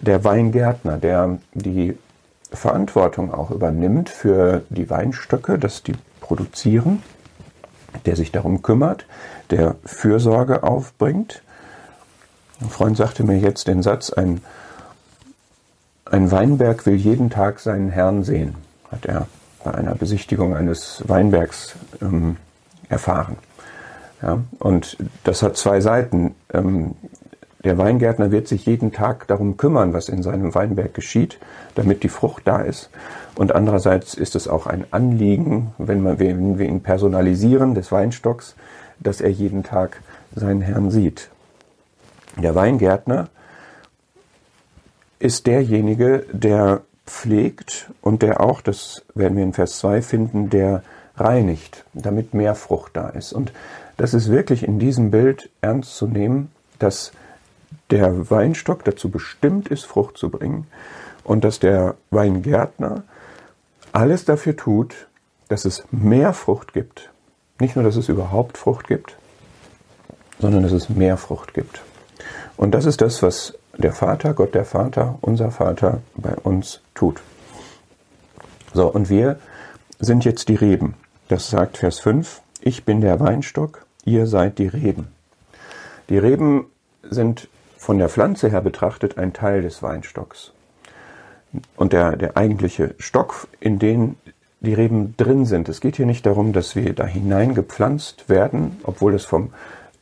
Der 0.00 0.24
Weingärtner, 0.24 0.96
der 0.96 1.38
die 1.54 1.96
Verantwortung 2.52 3.32
auch 3.32 3.50
übernimmt 3.50 4.08
für 4.08 4.62
die 4.70 4.90
Weinstöcke, 4.90 5.58
dass 5.58 5.82
die 5.82 5.94
produzieren, 6.20 7.02
der 8.06 8.16
sich 8.16 8.32
darum 8.32 8.62
kümmert, 8.62 9.06
der 9.50 9.76
Fürsorge 9.84 10.62
aufbringt. 10.62 11.42
Ein 12.60 12.70
Freund 12.70 12.96
sagte 12.96 13.24
mir 13.24 13.38
jetzt 13.38 13.68
den 13.68 13.82
Satz, 13.82 14.10
ein, 14.10 14.42
ein 16.04 16.30
Weinberg 16.30 16.86
will 16.86 16.96
jeden 16.96 17.30
Tag 17.30 17.60
seinen 17.60 17.90
Herrn 17.90 18.24
sehen, 18.24 18.54
hat 18.90 19.06
er 19.06 19.26
bei 19.64 19.74
einer 19.74 19.94
Besichtigung 19.94 20.54
eines 20.54 21.02
Weinbergs 21.06 21.74
ähm, 22.00 22.36
erfahren. 22.88 23.36
Ja, 24.22 24.38
und 24.58 24.96
das 25.24 25.42
hat 25.42 25.56
zwei 25.56 25.80
Seiten. 25.80 26.34
Ähm, 26.52 26.94
der 27.64 27.76
Weingärtner 27.76 28.30
wird 28.30 28.48
sich 28.48 28.64
jeden 28.64 28.90
Tag 28.90 29.26
darum 29.26 29.58
kümmern, 29.58 29.92
was 29.92 30.08
in 30.08 30.22
seinem 30.22 30.54
Weinberg 30.54 30.94
geschieht, 30.94 31.38
damit 31.74 32.02
die 32.02 32.08
Frucht 32.08 32.42
da 32.46 32.62
ist. 32.62 32.90
Und 33.34 33.54
andererseits 33.54 34.14
ist 34.14 34.34
es 34.34 34.48
auch 34.48 34.66
ein 34.66 34.84
Anliegen, 34.90 35.74
wenn, 35.76 36.02
man, 36.02 36.18
wenn 36.18 36.58
wir 36.58 36.66
ihn 36.66 36.82
personalisieren, 36.82 37.74
des 37.74 37.92
Weinstocks, 37.92 38.54
dass 38.98 39.20
er 39.20 39.30
jeden 39.30 39.62
Tag 39.62 40.02
seinen 40.34 40.62
Herrn 40.62 40.90
sieht. 40.90 41.28
Der 42.36 42.54
Weingärtner 42.54 43.28
ist 45.18 45.46
derjenige, 45.46 46.24
der 46.32 46.80
pflegt 47.06 47.90
und 48.02 48.22
der 48.22 48.40
auch, 48.40 48.60
das 48.60 49.04
werden 49.14 49.36
wir 49.36 49.44
in 49.44 49.52
Vers 49.52 49.78
2 49.78 50.02
finden, 50.02 50.50
der 50.50 50.82
reinigt, 51.16 51.84
damit 51.92 52.34
mehr 52.34 52.54
Frucht 52.54 52.96
da 52.96 53.08
ist. 53.08 53.32
Und 53.32 53.52
das 53.96 54.14
ist 54.14 54.30
wirklich 54.30 54.62
in 54.62 54.78
diesem 54.78 55.10
Bild 55.10 55.50
ernst 55.60 55.96
zu 55.96 56.06
nehmen, 56.06 56.50
dass 56.78 57.12
der 57.90 58.30
Weinstock 58.30 58.84
dazu 58.84 59.10
bestimmt 59.10 59.68
ist, 59.68 59.84
Frucht 59.84 60.16
zu 60.16 60.30
bringen 60.30 60.66
und 61.24 61.44
dass 61.44 61.58
der 61.58 61.96
Weingärtner 62.10 63.04
alles 63.92 64.24
dafür 64.24 64.56
tut, 64.56 65.08
dass 65.48 65.64
es 65.64 65.84
mehr 65.90 66.32
Frucht 66.32 66.72
gibt. 66.72 67.10
Nicht 67.58 67.76
nur, 67.76 67.84
dass 67.84 67.96
es 67.96 68.08
überhaupt 68.08 68.56
Frucht 68.56 68.88
gibt, 68.88 69.16
sondern 70.38 70.62
dass 70.62 70.72
es 70.72 70.88
mehr 70.88 71.16
Frucht 71.16 71.52
gibt. 71.52 71.82
Und 72.56 72.72
das 72.72 72.86
ist 72.86 73.00
das, 73.00 73.22
was 73.22 73.54
der 73.76 73.92
Vater, 73.92 74.34
Gott 74.34 74.54
der 74.54 74.64
Vater, 74.64 75.18
unser 75.20 75.50
Vater 75.50 76.00
bei 76.14 76.34
uns 76.34 76.80
tut. 76.94 77.20
So, 78.72 78.86
und 78.86 79.08
wir 79.08 79.38
sind 79.98 80.24
jetzt 80.24 80.48
die 80.48 80.54
Reben. 80.54 80.94
Das 81.28 81.50
sagt 81.50 81.78
Vers 81.78 81.98
5. 82.00 82.42
Ich 82.60 82.84
bin 82.84 83.00
der 83.00 83.20
Weinstock, 83.20 83.86
ihr 84.04 84.26
seid 84.26 84.58
die 84.58 84.68
Reben. 84.68 85.08
Die 86.08 86.18
Reben 86.18 86.66
sind 87.02 87.48
von 87.78 87.98
der 87.98 88.08
Pflanze 88.08 88.50
her 88.50 88.60
betrachtet 88.60 89.16
ein 89.16 89.32
Teil 89.32 89.62
des 89.62 89.82
Weinstocks. 89.82 90.52
Und 91.76 91.92
der, 91.92 92.16
der 92.16 92.36
eigentliche 92.36 92.94
Stock, 92.98 93.48
in 93.58 93.78
den 93.78 94.16
die 94.60 94.74
Reben 94.74 95.16
drin 95.16 95.46
sind. 95.46 95.68
Es 95.68 95.80
geht 95.80 95.96
hier 95.96 96.06
nicht 96.06 96.26
darum, 96.26 96.52
dass 96.52 96.76
wir 96.76 96.92
da 96.92 97.06
hineingepflanzt 97.06 98.28
werden, 98.28 98.78
obwohl 98.84 99.14
es 99.14 99.24
vom 99.24 99.52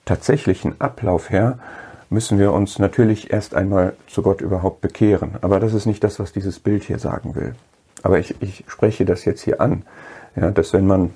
tatsächlichen 0.05 0.81
Ablauf 0.81 1.31
her 1.31 1.59
müssen 2.11 2.39
wir 2.39 2.53
uns 2.53 2.79
natürlich 2.79 3.33
erst 3.33 3.55
einmal 3.55 3.95
zu 4.07 4.23
Gott 4.23 4.41
überhaupt 4.41 4.81
bekehren. 4.81 5.33
Aber 5.43 5.61
das 5.61 5.75
ist 5.75 5.87
nicht 5.87 6.03
das, 6.03 6.19
was 6.19 6.33
dieses 6.33 6.59
Bild 6.59 6.85
hier 6.85 6.99
sagen 6.99 7.35
will. 7.35 7.55
Aber 8.03 8.19
ich, 8.19 8.35
ich 8.41 8.65
spreche 8.67 9.05
das 9.05 9.25
jetzt 9.25 9.43
hier 9.43 9.61
an, 9.61 9.83
ja, 10.37 10.51
dass 10.51 10.73
wenn 10.73 10.87
man 10.87 11.11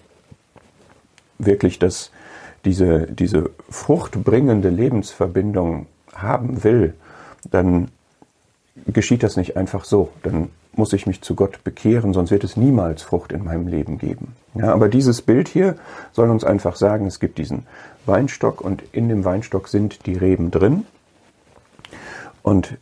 wirklich 1.39 1.79
das, 1.79 2.11
diese, 2.65 3.07
diese 3.07 3.51
fruchtbringende 3.71 4.69
Lebensverbindung 4.69 5.87
haben 6.15 6.65
will, 6.65 6.95
dann 7.51 7.89
geschieht 8.87 9.23
das 9.23 9.37
nicht 9.37 9.57
einfach 9.57 9.85
so. 9.85 10.11
Dann 10.23 10.51
muss 10.75 10.93
ich 10.93 11.07
mich 11.07 11.21
zu 11.21 11.35
Gott 11.35 11.64
bekehren, 11.64 12.12
sonst 12.12 12.31
wird 12.31 12.45
es 12.45 12.57
niemals 12.57 13.02
Frucht 13.02 13.33
in 13.33 13.45
meinem 13.45 13.69
Leben 13.69 13.99
geben. 13.99 14.35
Ja, 14.55 14.73
aber 14.73 14.88
dieses 14.88 15.23
Bild 15.23 15.49
hier 15.49 15.76
soll 16.12 16.31
uns 16.31 16.45
einfach 16.45 16.76
sagen, 16.76 17.07
es 17.07 17.21
gibt 17.21 17.38
diesen 17.38 17.67
Weinstock 18.07 18.61
und 18.61 18.83
in 18.93 19.09
dem 19.09 19.25
Weinstock 19.25 19.69
sind 19.69 20.07
die 20.07 20.14
Reben 20.14 20.50
drin 20.50 20.87
und 22.43 22.76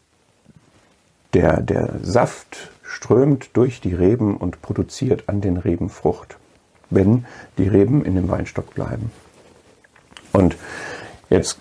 der, 1.35 1.61
der 1.61 1.95
Saft 2.03 2.71
strömt 2.83 3.51
durch 3.53 3.81
die 3.81 3.95
Reben 3.95 4.37
und 4.37 4.63
produziert 4.63 5.29
an 5.29 5.41
den 5.41 5.57
Reben 5.57 5.89
Frucht, 5.89 6.39
wenn 6.91 7.25
die 7.59 7.69
Reben 7.69 8.05
in 8.05 8.17
dem 8.17 8.29
Weinstock 8.29 8.75
bleiben. 8.75 9.13
Und 10.33 10.57
jetzt 11.29 11.59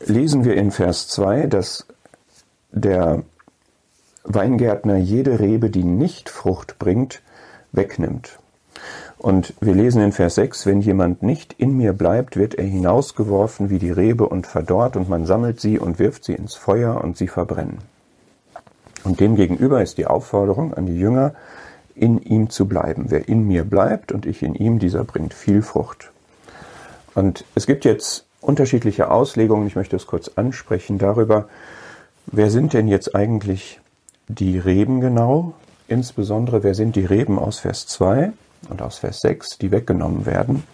lesen 0.00 0.44
wir 0.44 0.54
in 0.54 0.70
Vers 0.70 1.08
2, 1.08 1.46
dass 1.46 1.86
der 2.70 3.22
Weingärtner 4.24 4.96
jede 4.96 5.40
Rebe, 5.40 5.70
die 5.70 5.84
nicht 5.84 6.28
Frucht 6.28 6.78
bringt, 6.78 7.22
wegnimmt. 7.72 8.38
Und 9.18 9.54
wir 9.60 9.74
lesen 9.74 10.00
in 10.02 10.12
Vers 10.12 10.36
6, 10.36 10.66
wenn 10.66 10.80
jemand 10.80 11.22
nicht 11.22 11.54
in 11.58 11.76
mir 11.76 11.92
bleibt, 11.92 12.36
wird 12.36 12.54
er 12.54 12.64
hinausgeworfen 12.64 13.68
wie 13.68 13.78
die 13.78 13.90
Rebe 13.90 14.28
und 14.28 14.46
verdorrt 14.46 14.96
und 14.96 15.08
man 15.08 15.26
sammelt 15.26 15.60
sie 15.60 15.78
und 15.78 15.98
wirft 15.98 16.24
sie 16.24 16.34
ins 16.34 16.54
Feuer 16.54 17.02
und 17.02 17.16
sie 17.16 17.26
verbrennen. 17.26 17.78
Und 19.02 19.20
demgegenüber 19.20 19.82
ist 19.82 19.98
die 19.98 20.06
Aufforderung 20.06 20.74
an 20.74 20.86
die 20.86 20.98
Jünger, 20.98 21.34
in 21.96 22.20
ihm 22.22 22.48
zu 22.50 22.66
bleiben. 22.66 23.06
Wer 23.08 23.28
in 23.28 23.46
mir 23.46 23.64
bleibt 23.64 24.12
und 24.12 24.24
ich 24.24 24.42
in 24.42 24.54
ihm, 24.54 24.78
dieser 24.78 25.02
bringt 25.02 25.34
viel 25.34 25.62
Frucht. 25.62 26.12
Und 27.14 27.44
es 27.56 27.66
gibt 27.66 27.84
jetzt 27.84 28.24
unterschiedliche 28.40 29.10
Auslegungen, 29.10 29.66
ich 29.66 29.74
möchte 29.74 29.96
es 29.96 30.06
kurz 30.06 30.30
ansprechen, 30.36 30.98
darüber, 30.98 31.48
wer 32.26 32.50
sind 32.50 32.72
denn 32.72 32.86
jetzt 32.86 33.16
eigentlich 33.16 33.80
die 34.28 34.58
Reben 34.58 35.00
genau, 35.00 35.54
insbesondere 35.88 36.62
wer 36.62 36.74
sind 36.74 36.96
die 36.96 37.04
Reben 37.04 37.38
aus 37.38 37.60
Vers 37.60 37.86
2 37.86 38.32
und 38.68 38.82
aus 38.82 38.98
Vers 38.98 39.20
6, 39.20 39.58
die 39.58 39.70
weggenommen 39.70 40.26
werden, 40.26 40.64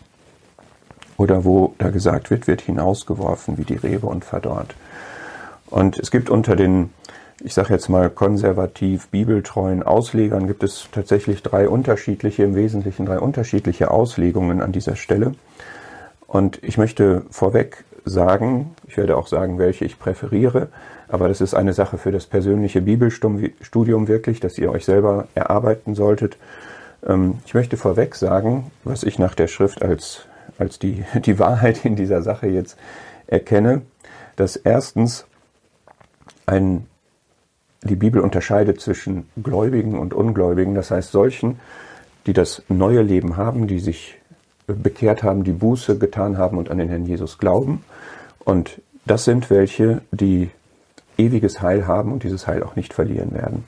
oder 1.17 1.45
wo 1.45 1.75
da 1.79 1.91
gesagt 1.91 2.31
wird, 2.31 2.49
wird 2.49 2.61
hinausgeworfen 2.61 3.57
wie 3.59 3.65
die 3.65 3.77
Rebe 3.77 4.07
und 4.07 4.25
verdorrt. 4.25 4.75
Und 5.71 5.99
es 5.99 6.11
gibt 6.11 6.29
unter 6.29 6.57
den, 6.57 6.91
ich 7.41 7.55
sage 7.55 7.73
jetzt 7.73 7.89
mal 7.89 8.11
konservativ 8.11 9.09
bibeltreuen 9.09 9.83
Auslegern, 9.83 10.47
gibt 10.47 10.63
es 10.63 10.89
tatsächlich 10.91 11.43
drei 11.43 11.69
unterschiedliche, 11.69 12.43
im 12.43 12.55
Wesentlichen 12.57 13.07
drei 13.07 13.21
unterschiedliche 13.21 13.91
Auslegungen 13.91 14.61
an 14.61 14.73
dieser 14.73 14.97
Stelle. 14.97 15.35
Und 16.27 16.59
ich 16.63 16.79
möchte 16.79 17.23
vorweg 17.31 17.85
sagen, 18.05 18.75
ich 18.87 18.97
werde 18.97 19.17
auch 19.17 19.27
sagen, 19.27 19.59
welche 19.59 19.85
ich 19.85 19.99
präferiere, 19.99 20.69
aber 21.09 21.29
das 21.29 21.41
ist 21.41 21.55
eine 21.55 21.73
Sache 21.73 21.99
für 21.99 22.13
das 22.13 22.27
persönliche 22.27 22.81
Bibelstudium 22.81 24.09
wirklich, 24.09 24.41
dass 24.41 24.59
ihr 24.59 24.71
euch 24.71 24.85
selber 24.85 25.29
erarbeiten 25.35 25.95
solltet. 25.95 26.37
Ähm, 27.07 27.39
ich 27.47 27.55
möchte 27.55 27.77
vorweg 27.77 28.15
sagen, 28.15 28.71
was 28.85 29.03
ich 29.03 29.19
nach 29.19 29.35
der 29.35 29.49
Schrift 29.49 29.83
als, 29.83 30.27
als 30.59 30.79
die, 30.79 31.05
die 31.25 31.39
Wahrheit 31.39 31.85
in 31.85 31.97
dieser 31.97 32.23
Sache 32.23 32.47
jetzt 32.47 32.77
erkenne, 33.27 33.83
dass 34.37 34.57
erstens 34.57 35.27
ein, 36.47 36.87
die 37.83 37.97
Bibel 37.97 38.21
unterscheidet 38.21 38.81
zwischen 38.81 39.29
Gläubigen 39.43 39.99
und 39.99 40.15
Ungläubigen, 40.15 40.75
das 40.75 40.91
heißt 40.91 41.13
solchen, 41.13 41.61
die 42.27 42.33
das 42.33 42.63
neue 42.69 43.03
Leben 43.03 43.37
haben, 43.37 43.67
die 43.67 43.79
sich 43.79 44.17
bekehrt 44.67 45.23
haben, 45.23 45.45
die 45.45 45.53
Buße 45.53 45.99
getan 45.99 46.39
haben 46.39 46.59
und 46.59 46.71
an 46.71 46.79
den 46.79 46.89
Herrn 46.89 47.07
Jesus 47.07 47.39
glauben. 47.39 47.85
Und 48.45 48.81
das 49.07 49.25
sind 49.25 49.51
welche, 49.51 50.01
die 50.11 50.51
ewiges 51.17 51.63
Heil 51.63 51.87
haben 51.87 52.13
und 52.13 52.23
dieses 52.23 52.47
Heil 52.47 52.63
auch 52.63 52.77
nicht 52.77 52.93
verlieren 52.93 53.33
werden. 53.33 53.65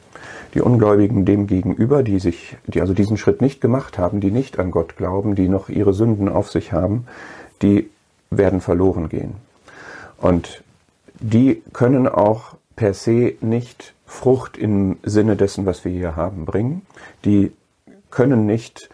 Die 0.54 0.60
Ungläubigen 0.60 1.24
dem 1.24 1.46
gegenüber, 1.46 2.02
die 2.02 2.18
sich, 2.18 2.56
die 2.66 2.80
also 2.80 2.94
diesen 2.94 3.16
Schritt 3.16 3.40
nicht 3.40 3.60
gemacht 3.60 3.98
haben, 3.98 4.20
die 4.20 4.30
nicht 4.30 4.58
an 4.58 4.70
Gott 4.70 4.96
glauben, 4.96 5.34
die 5.34 5.48
noch 5.48 5.68
ihre 5.68 5.92
Sünden 5.92 6.28
auf 6.28 6.50
sich 6.50 6.72
haben, 6.72 7.06
die 7.62 7.90
werden 8.30 8.60
verloren 8.60 9.08
gehen. 9.08 9.34
Und 10.18 10.62
die 11.20 11.62
können 11.72 12.08
auch 12.08 12.56
per 12.74 12.94
se 12.94 13.34
nicht 13.40 13.94
Frucht 14.06 14.56
im 14.56 14.98
Sinne 15.02 15.36
dessen, 15.36 15.66
was 15.66 15.84
wir 15.84 15.92
hier 15.92 16.16
haben, 16.16 16.44
bringen. 16.44 16.82
Die 17.24 17.52
können 18.10 18.46
nicht 18.46 18.88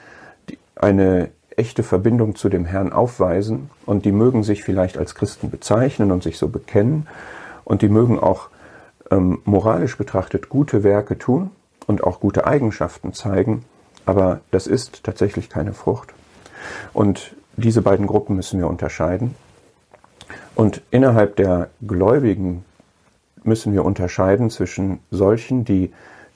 eine 0.74 1.30
echte 1.56 1.82
Verbindung 1.82 2.34
zu 2.34 2.48
dem 2.48 2.64
Herrn 2.64 2.92
aufweisen 2.92 3.70
und 3.86 4.04
die 4.04 4.12
mögen 4.12 4.42
sich 4.42 4.64
vielleicht 4.64 4.98
als 4.98 5.14
Christen 5.14 5.50
bezeichnen 5.50 6.10
und 6.12 6.22
sich 6.22 6.38
so 6.38 6.48
bekennen, 6.48 7.06
und 7.64 7.82
die 7.82 7.88
mögen 7.88 8.18
auch 8.18 8.48
ähm, 9.10 9.40
moralisch 9.44 9.96
betrachtet 9.96 10.48
gute 10.48 10.82
Werke 10.82 11.18
tun 11.18 11.50
und 11.86 12.04
auch 12.04 12.20
gute 12.20 12.46
Eigenschaften 12.46 13.12
zeigen, 13.12 13.64
aber 14.04 14.40
das 14.50 14.66
ist 14.66 15.04
tatsächlich 15.04 15.48
keine 15.48 15.72
Frucht. 15.72 16.12
Und 16.92 17.34
diese 17.56 17.82
beiden 17.82 18.06
Gruppen 18.06 18.36
müssen 18.36 18.58
wir 18.58 18.66
unterscheiden. 18.66 19.34
Und 20.54 20.82
innerhalb 20.90 21.36
der 21.36 21.70
Gläubigen 21.86 22.64
müssen 23.44 23.72
wir 23.72 23.84
unterscheiden 23.84 24.50
zwischen 24.50 25.00
solchen, 25.10 25.64
die 25.64 25.92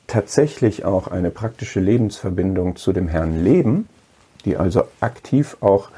tatsächlich 0.06 0.85
auch 0.85 1.08
eine 1.08 1.30
praktische 1.30 1.80
Lebensverbindung 1.80 2.76
zu 2.76 2.92
dem 2.92 3.08
Herrn 3.08 3.42
leben, 3.42 3.88
die 4.47 4.57
also 4.57 4.85
aktiv 5.00 5.59
auch 5.61 5.91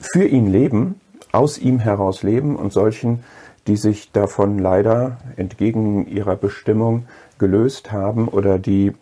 für 0.00 0.24
ihn 0.24 0.50
leben, 0.50 1.00
aus 1.30 1.58
ihm 1.58 1.78
heraus 1.78 2.24
leben 2.24 2.56
und 2.56 2.72
solchen, 2.72 3.22
die 3.68 3.76
sich 3.76 4.10
davon 4.10 4.58
leider 4.58 5.18
entgegen 5.36 6.08
ihrer 6.08 6.34
Bestimmung 6.34 7.06
gelöst 7.38 7.92
haben 7.92 8.26
oder 8.26 8.58
die 8.58 8.92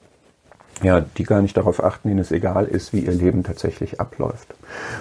ja, 0.82 1.00
die 1.00 1.24
gar 1.24 1.42
nicht 1.42 1.56
darauf 1.56 1.82
achten, 1.84 2.08
ihnen 2.08 2.20
es 2.20 2.32
egal 2.32 2.64
ist, 2.64 2.94
wie 2.94 3.00
ihr 3.00 3.12
Leben 3.12 3.42
tatsächlich 3.42 4.00
abläuft. 4.00 4.54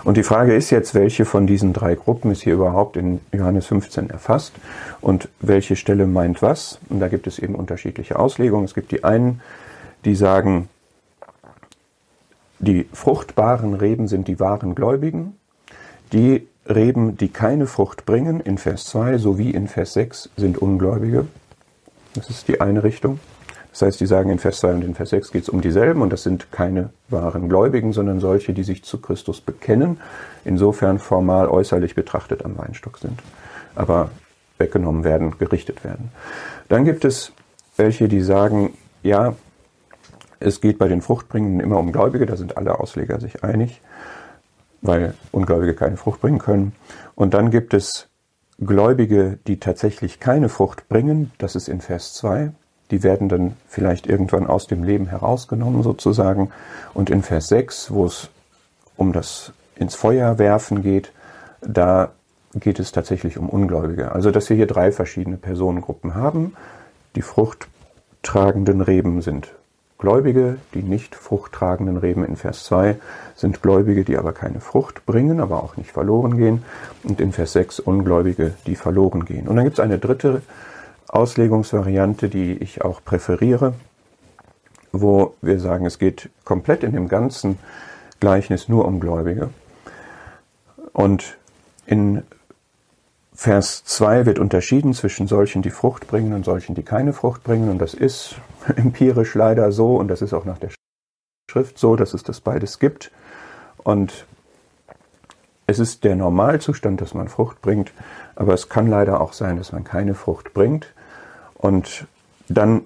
Und 0.03 0.17
die 0.17 0.23
Frage 0.23 0.53
ist 0.53 0.71
jetzt, 0.71 0.93
welche 0.93 1.23
von 1.23 1.47
diesen 1.47 1.71
drei 1.71 1.95
Gruppen 1.95 2.31
ist 2.31 2.41
hier 2.41 2.55
überhaupt 2.55 2.97
in 2.97 3.21
Johannes 3.31 3.67
15 3.67 4.09
erfasst 4.09 4.51
und 4.99 5.29
welche 5.39 5.77
Stelle 5.77 6.05
meint 6.05 6.41
was? 6.41 6.79
Und 6.89 6.99
da 6.99 7.07
gibt 7.07 7.27
es 7.27 7.39
eben 7.39 7.55
unterschiedliche 7.55 8.19
Auslegungen. 8.19 8.65
Es 8.65 8.73
gibt 8.73 8.91
die 8.91 9.05
einen, 9.05 9.41
die 10.03 10.15
sagen, 10.15 10.67
die 12.59 12.87
fruchtbaren 12.93 13.73
Reben 13.73 14.07
sind 14.07 14.27
die 14.27 14.39
wahren 14.39 14.75
Gläubigen. 14.75 15.37
Die 16.11 16.47
Reben, 16.67 17.17
die 17.17 17.29
keine 17.29 17.67
Frucht 17.67 18.05
bringen, 18.05 18.39
in 18.41 18.57
Vers 18.57 18.85
2 18.85 19.17
sowie 19.17 19.51
in 19.51 19.67
Vers 19.67 19.93
6 19.93 20.29
sind 20.37 20.57
Ungläubige. 20.57 21.25
Das 22.13 22.29
ist 22.29 22.47
die 22.47 22.61
eine 22.61 22.83
Richtung. 22.83 23.19
Das 23.71 23.83
heißt, 23.83 23.99
die 24.01 24.07
sagen 24.07 24.29
in 24.29 24.39
Vers 24.39 24.59
2 24.59 24.73
und 24.73 24.83
in 24.83 24.95
Vers 24.95 25.11
6 25.11 25.31
geht 25.31 25.43
es 25.43 25.49
um 25.49 25.61
dieselben 25.61 26.01
und 26.01 26.11
das 26.11 26.23
sind 26.23 26.51
keine 26.51 26.89
wahren 27.07 27.49
Gläubigen, 27.49 27.93
sondern 27.93 28.19
solche, 28.19 28.53
die 28.53 28.63
sich 28.63 28.83
zu 28.83 28.99
Christus 28.99 29.41
bekennen, 29.41 29.99
insofern 30.43 30.99
formal 30.99 31.47
äußerlich 31.47 31.95
betrachtet 31.95 32.43
am 32.43 32.57
Weinstock 32.57 32.97
sind, 32.97 33.21
aber 33.75 34.09
weggenommen 34.57 35.03
werden, 35.03 35.37
gerichtet 35.37 35.83
werden. 35.83 36.11
Dann 36.67 36.83
gibt 36.83 37.05
es 37.05 37.31
welche, 37.77 38.07
die 38.07 38.21
sagen, 38.21 38.73
ja, 39.03 39.35
es 40.39 40.61
geht 40.61 40.77
bei 40.77 40.87
den 40.87 41.01
Fruchtbringenden 41.01 41.59
immer 41.59 41.77
um 41.77 41.91
Gläubige, 41.91 42.25
da 42.25 42.35
sind 42.35 42.57
alle 42.57 42.79
Ausleger 42.79 43.19
sich 43.19 43.43
einig, 43.43 43.81
weil 44.81 45.13
Ungläubige 45.31 45.73
keine 45.73 45.97
Frucht 45.97 46.21
bringen 46.21 46.39
können. 46.39 46.73
Und 47.15 47.33
dann 47.33 47.51
gibt 47.51 47.73
es 47.73 48.07
Gläubige, 48.59 49.39
die 49.47 49.59
tatsächlich 49.59 50.19
keine 50.19 50.49
Frucht 50.49 50.87
bringen, 50.89 51.31
das 51.37 51.55
ist 51.55 51.69
in 51.69 51.81
Vers 51.81 52.13
2, 52.13 52.51
die 52.91 53.03
werden 53.03 53.29
dann 53.29 53.55
vielleicht 53.67 54.07
irgendwann 54.07 54.47
aus 54.47 54.67
dem 54.67 54.83
Leben 54.83 55.07
herausgenommen 55.07 55.83
sozusagen. 55.83 56.51
Und 56.93 57.09
in 57.09 57.21
Vers 57.21 57.47
6, 57.49 57.91
wo 57.91 58.05
es 58.05 58.29
um 58.97 59.13
das 59.13 59.53
ins 59.75 59.95
Feuer 59.95 60.39
werfen 60.39 60.81
geht, 60.81 61.11
da 61.61 62.11
geht 62.55 62.79
es 62.79 62.91
tatsächlich 62.91 63.37
um 63.37 63.47
Ungläubige. 63.47 64.11
Also 64.11 64.31
dass 64.31 64.49
wir 64.49 64.57
hier 64.57 64.67
drei 64.67 64.91
verschiedene 64.91 65.37
Personengruppen 65.37 66.15
haben. 66.15 66.55
Die 67.15 67.21
fruchttragenden 67.21 68.81
Reben 68.81 69.21
sind 69.21 69.53
Gläubige, 69.99 70.55
die 70.73 70.81
nicht 70.81 71.13
fruchttragenden 71.13 71.97
Reben 71.97 72.23
in 72.23 72.37
Vers 72.37 72.63
2 72.63 72.95
sind 73.35 73.61
Gläubige, 73.61 74.05
die 74.05 74.17
aber 74.17 74.31
keine 74.31 74.61
Frucht 74.61 75.05
bringen, 75.05 75.41
aber 75.41 75.61
auch 75.61 75.75
nicht 75.75 75.91
verloren 75.91 76.37
gehen. 76.37 76.63
Und 77.03 77.19
in 77.19 77.33
Vers 77.33 77.51
6 77.51 77.81
Ungläubige, 77.81 78.53
die 78.65 78.77
verloren 78.77 79.25
gehen. 79.25 79.49
Und 79.49 79.57
dann 79.57 79.65
gibt 79.65 79.77
es 79.77 79.83
eine 79.83 79.99
dritte 79.99 80.41
Auslegungsvariante, 81.09 82.29
die 82.29 82.53
ich 82.53 82.81
auch 82.81 83.03
präferiere, 83.03 83.73
wo 84.93 85.35
wir 85.41 85.59
sagen, 85.59 85.85
es 85.85 85.99
geht 85.99 86.29
komplett 86.45 86.83
in 86.83 86.93
dem 86.93 87.09
ganzen 87.09 87.59
Gleichnis 88.21 88.69
nur 88.69 88.85
um 88.85 89.01
Gläubige. 89.01 89.49
Und 90.93 91.37
in 91.85 92.23
Vers 93.39 93.85
2 93.85 94.25
wird 94.25 94.37
unterschieden 94.37 94.93
zwischen 94.93 95.25
solchen, 95.25 95.61
die 95.61 95.69
Frucht 95.69 96.07
bringen 96.07 96.33
und 96.33 96.43
solchen, 96.43 96.75
die 96.75 96.83
keine 96.83 97.13
Frucht 97.13 97.41
bringen. 97.41 97.69
Und 97.69 97.77
das 97.77 97.93
ist 97.93 98.35
empirisch 98.75 99.33
leider 99.33 99.71
so 99.71 99.95
und 99.95 100.09
das 100.09 100.21
ist 100.21 100.33
auch 100.33 100.43
nach 100.43 100.57
der 100.57 100.71
Schrift 101.49 101.79
so, 101.79 101.95
dass 101.95 102.13
es 102.13 102.23
das 102.23 102.41
beides 102.41 102.79
gibt. 102.79 103.11
Und 103.77 104.25
es 105.67 105.79
ist 105.79 106.03
der 106.03 106.17
Normalzustand, 106.17 106.99
dass 106.99 107.13
man 107.13 107.29
Frucht 107.29 107.61
bringt, 107.61 107.93
aber 108.35 108.53
es 108.53 108.67
kann 108.67 108.87
leider 108.87 109.21
auch 109.21 109.31
sein, 109.31 109.55
dass 109.55 109.71
man 109.71 109.85
keine 109.85 110.15
Frucht 110.15 110.53
bringt. 110.53 110.93
Und 111.55 112.07
dann 112.49 112.81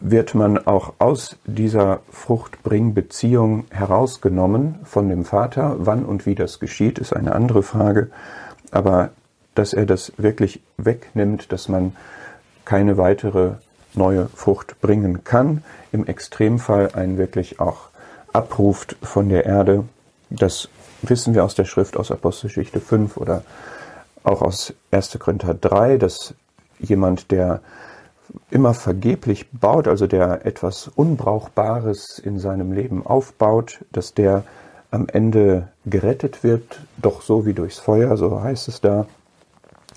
wird 0.00 0.34
man 0.34 0.58
auch 0.66 0.94
aus 0.98 1.36
dieser 1.44 2.00
Fruchtbringbeziehung 2.10 3.66
herausgenommen 3.70 4.80
von 4.82 5.08
dem 5.08 5.24
Vater. 5.24 5.76
Wann 5.78 6.04
und 6.04 6.26
wie 6.26 6.34
das 6.34 6.58
geschieht, 6.58 6.98
ist 6.98 7.12
eine 7.12 7.32
andere 7.32 7.62
Frage. 7.62 8.10
Aber 8.72 9.10
dass 9.54 9.72
er 9.72 9.86
das 9.86 10.12
wirklich 10.16 10.60
wegnimmt, 10.76 11.52
dass 11.52 11.68
man 11.68 11.96
keine 12.64 12.96
weitere 12.96 13.52
neue 13.94 14.28
Frucht 14.34 14.80
bringen 14.80 15.24
kann, 15.24 15.62
im 15.92 16.06
Extremfall 16.06 16.90
einen 16.94 17.18
wirklich 17.18 17.60
auch 17.60 17.88
abruft 18.32 18.96
von 19.02 19.28
der 19.28 19.46
Erde, 19.46 19.84
das 20.30 20.68
wissen 21.02 21.34
wir 21.34 21.44
aus 21.44 21.54
der 21.54 21.64
Schrift 21.64 21.96
aus 21.96 22.10
Apostelgeschichte 22.10 22.80
5 22.80 23.16
oder 23.16 23.44
auch 24.24 24.42
aus 24.42 24.74
1. 24.90 25.18
Korinther 25.18 25.54
3, 25.54 25.98
dass 25.98 26.34
jemand, 26.78 27.30
der 27.30 27.60
immer 28.50 28.74
vergeblich 28.74 29.50
baut, 29.50 29.86
also 29.86 30.06
der 30.06 30.46
etwas 30.46 30.88
Unbrauchbares 30.88 32.18
in 32.18 32.38
seinem 32.38 32.72
Leben 32.72 33.06
aufbaut, 33.06 33.84
dass 33.92 34.14
der 34.14 34.44
am 34.90 35.08
Ende 35.08 35.68
gerettet 35.84 36.42
wird, 36.42 36.80
doch 36.96 37.22
so 37.22 37.46
wie 37.46 37.52
durchs 37.52 37.78
Feuer, 37.78 38.16
so 38.16 38.42
heißt 38.42 38.68
es 38.68 38.80
da, 38.80 39.06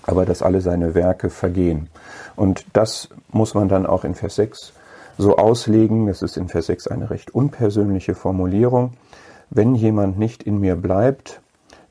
aber 0.08 0.24
dass 0.24 0.42
alle 0.42 0.62
seine 0.62 0.94
Werke 0.94 1.28
vergehen. 1.28 1.88
Und 2.34 2.64
das 2.72 3.10
muss 3.30 3.52
man 3.52 3.68
dann 3.68 3.84
auch 3.84 4.04
in 4.04 4.14
Vers 4.14 4.36
6 4.36 4.72
so 5.18 5.36
auslegen, 5.36 6.06
das 6.06 6.22
ist 6.22 6.38
in 6.38 6.48
Vers 6.48 6.66
6 6.66 6.88
eine 6.88 7.10
recht 7.10 7.34
unpersönliche 7.34 8.14
Formulierung, 8.14 8.92
wenn 9.50 9.74
jemand 9.74 10.18
nicht 10.18 10.42
in 10.42 10.60
mir 10.60 10.76
bleibt, 10.76 11.42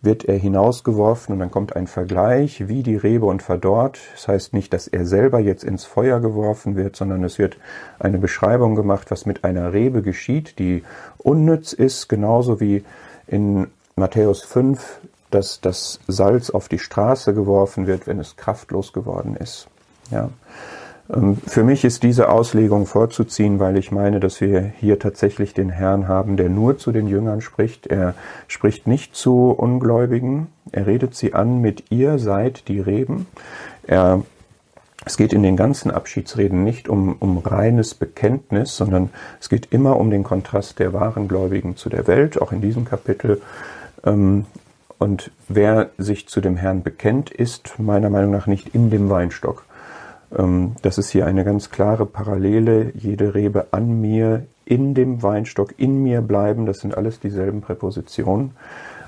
wird 0.02 0.26
er 0.26 0.38
hinausgeworfen 0.38 1.34
und 1.34 1.40
dann 1.40 1.52
kommt 1.52 1.76
ein 1.76 1.86
Vergleich, 1.86 2.68
wie 2.68 2.82
die 2.82 2.96
Rebe 2.96 3.28
und 3.28 3.44
verdorrt. 3.44 4.00
Das 4.14 4.28
heißt 4.28 4.54
nicht, 4.54 4.74
dass 4.74 4.88
er 4.88 5.06
selber 5.06 5.40
jetzt 5.40 5.64
ins 5.64 5.86
Feuer 5.86 6.20
geworfen 6.20 6.76
wird, 6.76 6.96
sondern 6.96 7.24
es 7.24 7.38
wird 7.38 7.58
eine 8.00 8.18
Beschreibung 8.18 8.76
gemacht, 8.76 9.12
was 9.12 9.28
mit 9.28 9.44
einer 9.44 9.74
Rebe 9.74 10.02
geschieht, 10.02 10.58
die 10.58 10.84
unnütz 11.20 11.74
ist, 11.74 12.10
genauso 12.10 12.60
wie 12.60 12.84
in 13.28 13.68
Matthäus 13.96 14.42
5, 14.44 15.00
dass 15.32 15.62
das 15.62 16.00
Salz 16.08 16.50
auf 16.50 16.70
die 16.70 16.80
Straße 16.80 17.34
geworfen 17.34 17.88
wird, 17.88 18.08
wenn 18.08 18.20
es 18.20 18.36
kraftlos 18.36 18.94
geworden 18.94 19.36
ist. 19.36 19.68
Ja. 20.12 20.30
Ähm, 21.14 21.38
für 21.46 21.64
mich 21.64 21.84
ist 21.86 22.04
diese 22.04 22.30
Auslegung 22.30 22.86
vorzuziehen, 22.86 23.60
weil 23.60 23.78
ich 23.78 23.92
meine, 23.92 24.20
dass 24.20 24.42
wir 24.42 24.62
hier 24.62 25.00
tatsächlich 25.00 25.54
den 25.54 25.70
Herrn 25.70 26.08
haben, 26.08 26.38
der 26.38 26.50
nur 26.50 26.78
zu 26.78 26.92
den 26.92 27.08
Jüngern 27.08 27.42
spricht. 27.42 27.88
Er 27.88 28.14
spricht 28.48 28.88
nicht 28.88 29.16
zu 29.16 29.52
Ungläubigen. 29.52 30.48
Er 30.72 30.88
redet 30.88 31.16
sie 31.16 31.34
an 31.34 31.62
mit 31.62 31.86
ihr 31.92 32.20
seid 32.20 32.68
die 32.68 32.80
Reben. 32.80 33.28
Er, 33.84 34.22
es 35.06 35.16
geht 35.16 35.32
in 35.32 35.44
den 35.44 35.56
ganzen 35.56 35.92
Abschiedsreden 35.92 36.64
nicht 36.64 36.90
um, 36.90 37.16
um 37.20 37.38
reines 37.38 37.94
Bekenntnis, 37.94 38.76
sondern 38.76 39.10
es 39.40 39.48
geht 39.48 39.72
immer 39.72 39.98
um 39.98 40.10
den 40.10 40.24
Kontrast 40.24 40.80
der 40.80 40.92
wahren 40.92 41.30
Gläubigen 41.30 41.78
zu 41.78 41.88
der 41.90 42.08
Welt, 42.08 42.42
auch 42.42 42.52
in 42.52 42.62
diesem 42.62 42.84
Kapitel. 42.84 43.42
Und 45.00 45.32
wer 45.48 45.92
sich 45.98 46.28
zu 46.28 46.42
dem 46.42 46.58
Herrn 46.58 46.84
bekennt, 46.84 47.30
ist 47.30 47.78
meiner 47.78 48.10
Meinung 48.10 48.32
nach 48.32 48.48
nicht 48.48 48.74
in 48.74 48.90
dem 48.90 49.10
Weinstock. 49.10 49.66
Ähm, 50.36 50.76
das 50.82 50.98
ist 50.98 51.10
hier 51.10 51.26
eine 51.26 51.44
ganz 51.44 51.70
klare 51.70 52.06
Parallele. 52.06 52.92
Jede 52.96 53.36
Rebe 53.36 53.68
an 53.72 54.02
mir, 54.02 54.46
in 54.66 54.94
dem 54.94 55.24
Weinstock, 55.24 55.74
in 55.78 56.04
mir 56.04 56.22
bleiben, 56.22 56.66
das 56.66 56.80
sind 56.80 56.98
alles 56.98 57.20
dieselben 57.20 57.62
Präpositionen. 57.62 58.52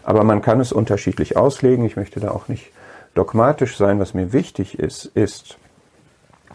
Aber 0.03 0.23
man 0.23 0.41
kann 0.41 0.59
es 0.59 0.71
unterschiedlich 0.71 1.37
auslegen. 1.37 1.85
Ich 1.85 1.95
möchte 1.95 2.19
da 2.19 2.31
auch 2.31 2.47
nicht 2.47 2.71
dogmatisch 3.15 3.77
sein. 3.77 3.99
Was 3.99 4.13
mir 4.13 4.31
wichtig 4.31 4.79
ist, 4.79 5.05
ist, 5.05 5.57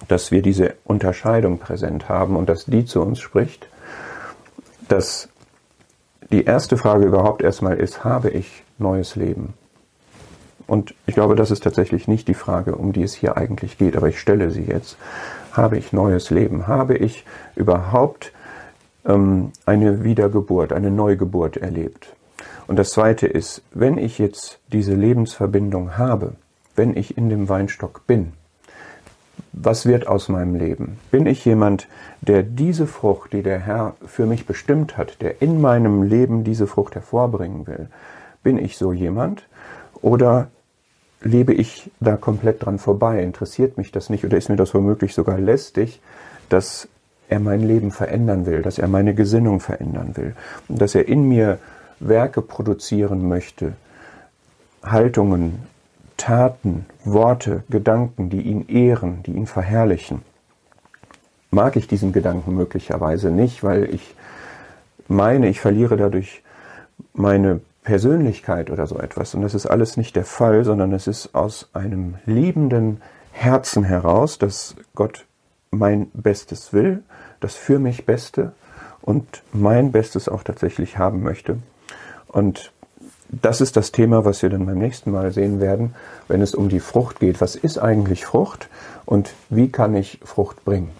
dass 0.09 0.31
wir 0.31 0.43
diese 0.43 0.75
Unterscheidung 0.85 1.59
präsent 1.59 2.09
haben 2.09 2.37
und 2.37 2.49
dass 2.49 2.65
die 2.65 2.85
zu 2.85 3.03
uns 3.03 3.21
spricht, 3.21 3.69
dass 4.89 5.29
die 6.31 6.45
erste 6.45 6.77
Frage 6.77 7.05
überhaupt 7.05 7.43
erstmal 7.43 7.79
ist, 7.79 8.05
habe 8.05 8.31
ich 8.31 8.64
neues 8.79 9.17
Leben? 9.17 9.55
Und 10.67 10.95
ich 11.07 11.15
glaube, 11.15 11.37
das 11.37 11.51
ist 11.51 11.63
tatsächlich 11.63 12.09
nicht 12.09 12.27
die 12.29 12.35
Frage, 12.35 12.77
um 12.77 12.93
die 12.93 13.03
es 13.03 13.15
hier 13.15 13.37
eigentlich 13.37 13.77
geht, 13.77 13.97
aber 13.97 14.09
ich 14.09 14.19
stelle 14.19 14.51
sie 14.51 14.63
jetzt. 14.63 14.97
Habe 15.53 15.77
ich 15.77 15.93
neues 15.93 16.31
Leben? 16.31 16.67
Habe 16.67 16.97
ich 16.97 17.25
überhaupt 17.55 18.33
ähm, 19.05 19.53
eine 19.67 20.05
Wiedergeburt, 20.05 20.73
eine 20.73 20.91
Neugeburt 20.91 21.59
erlebt? 21.59 22.15
Und 22.67 22.79
das 22.79 22.91
Zweite 22.91 23.27
ist, 23.27 23.63
wenn 23.73 23.99
ich 23.99 24.19
jetzt 24.19 24.59
diese 24.73 24.95
Lebensverbindung 24.95 25.99
habe, 25.99 26.33
wenn 26.77 26.97
ich 26.97 27.17
in 27.17 27.29
dem 27.29 27.49
Weinstock 27.49 28.07
bin, 28.07 28.33
was 29.53 29.87
wird 29.87 30.07
aus 30.07 30.29
meinem 30.29 30.55
Leben? 30.55 30.99
Bin 31.11 31.27
ich 31.27 31.45
jemand, 31.45 31.89
der 32.23 32.43
diese 32.43 32.87
Frucht, 32.87 33.33
die 33.33 33.43
der 33.43 33.61
Herr 33.61 33.95
für 34.05 34.27
mich 34.27 34.47
bestimmt 34.47 34.97
hat, 34.97 35.21
der 35.21 35.43
in 35.43 35.61
meinem 35.61 36.03
Leben 36.03 36.43
diese 36.43 36.67
Frucht 36.67 36.95
hervorbringen 36.95 37.67
will, 37.67 37.89
bin 38.45 38.59
ich 38.59 38.77
so 38.77 38.93
jemand? 38.93 39.49
Oder 40.01 40.49
lebe 41.21 41.53
ich 41.53 41.91
da 41.99 42.17
komplett 42.17 42.65
dran 42.65 42.79
vorbei? 42.79 43.23
Interessiert 43.23 43.77
mich 43.77 43.91
das 43.91 44.11
nicht 44.11 44.25
oder 44.25 44.37
ist 44.37 44.49
mir 44.49 44.57
das 44.57 44.75
womöglich 44.75 45.15
sogar 45.15 45.39
lästig, 45.39 46.01
dass 46.49 46.87
er 47.29 47.41
mein 47.41 47.61
Leben 47.63 47.91
verändern 47.91 48.47
will, 48.47 48.63
dass 48.63 48.79
er 48.79 48.87
meine 48.87 49.15
Gesinnung 49.15 49.59
verändern 49.59 50.13
will 50.15 50.35
dass 50.69 50.95
er 50.95 51.09
in 51.09 51.29
mir 51.29 51.59
Werke 52.01 52.43
produzieren 52.43 53.29
möchte, 53.29 53.73
Haltungen, 54.83 55.63
Taten, 56.17 56.87
Worte, 57.05 57.65
Gedanken, 57.71 58.31
die 58.31 58.43
ihn 58.43 58.69
ehren, 58.69 59.23
die 59.25 59.33
ihn 59.33 59.47
verherrlichen. 59.47 60.23
Mag 61.51 61.77
ich 61.77 61.89
diesen 61.89 62.13
Gedanken 62.13 62.55
möglicherweise 62.55 63.31
nicht, 63.31 63.65
weil 63.65 63.93
ich 63.95 64.15
meine, 65.09 65.49
ich 65.49 65.61
verliere 65.61 65.97
dadurch 65.97 66.43
meine 67.13 67.61
Persönlichkeit 67.85 68.71
oder 68.71 68.87
so 68.87 68.99
etwas. 68.99 69.35
Und 69.35 69.43
das 69.43 69.55
ist 69.55 69.67
alles 69.67 69.97
nicht 69.97 70.17
der 70.17 70.25
Fall, 70.25 70.65
sondern 70.65 70.93
es 70.93 71.07
ist 71.07 71.35
aus 71.35 71.69
einem 71.75 72.17
liebenden 72.27 73.01
Herzen 73.31 73.85
heraus, 73.85 74.39
dass 74.39 74.75
Gott 74.95 75.27
mein 75.71 76.11
Bestes 76.15 76.73
will, 76.73 77.03
das 77.41 77.55
für 77.55 77.79
mich 77.79 78.07
Beste 78.07 78.53
und 79.03 79.43
mein 79.53 79.93
Bestes 79.93 80.29
auch 80.29 80.43
tatsächlich 80.43 80.99
haben 80.99 81.23
möchte. 81.23 81.59
Und 82.29 82.73
das 83.29 83.61
ist 83.61 83.77
das 83.77 83.93
Thema, 83.93 84.25
was 84.25 84.43
wir 84.43 84.51
dann 84.51 84.67
beim 84.67 84.79
nächsten 84.79 85.11
Mal 85.11 85.33
sehen 85.33 85.61
werden, 85.61 85.95
wenn 86.29 86.41
es 86.41 86.55
um 86.55 86.69
die 86.69 86.81
Frucht 86.81 87.21
geht. 87.21 87.41
Was 87.41 87.55
ist 87.55 87.79
eigentlich 87.79 88.25
Frucht 88.25 88.69
und 89.05 89.35
wie 89.51 89.69
kann 89.69 89.95
ich 89.95 90.21
Frucht 90.25 90.65
bringen? 90.65 90.91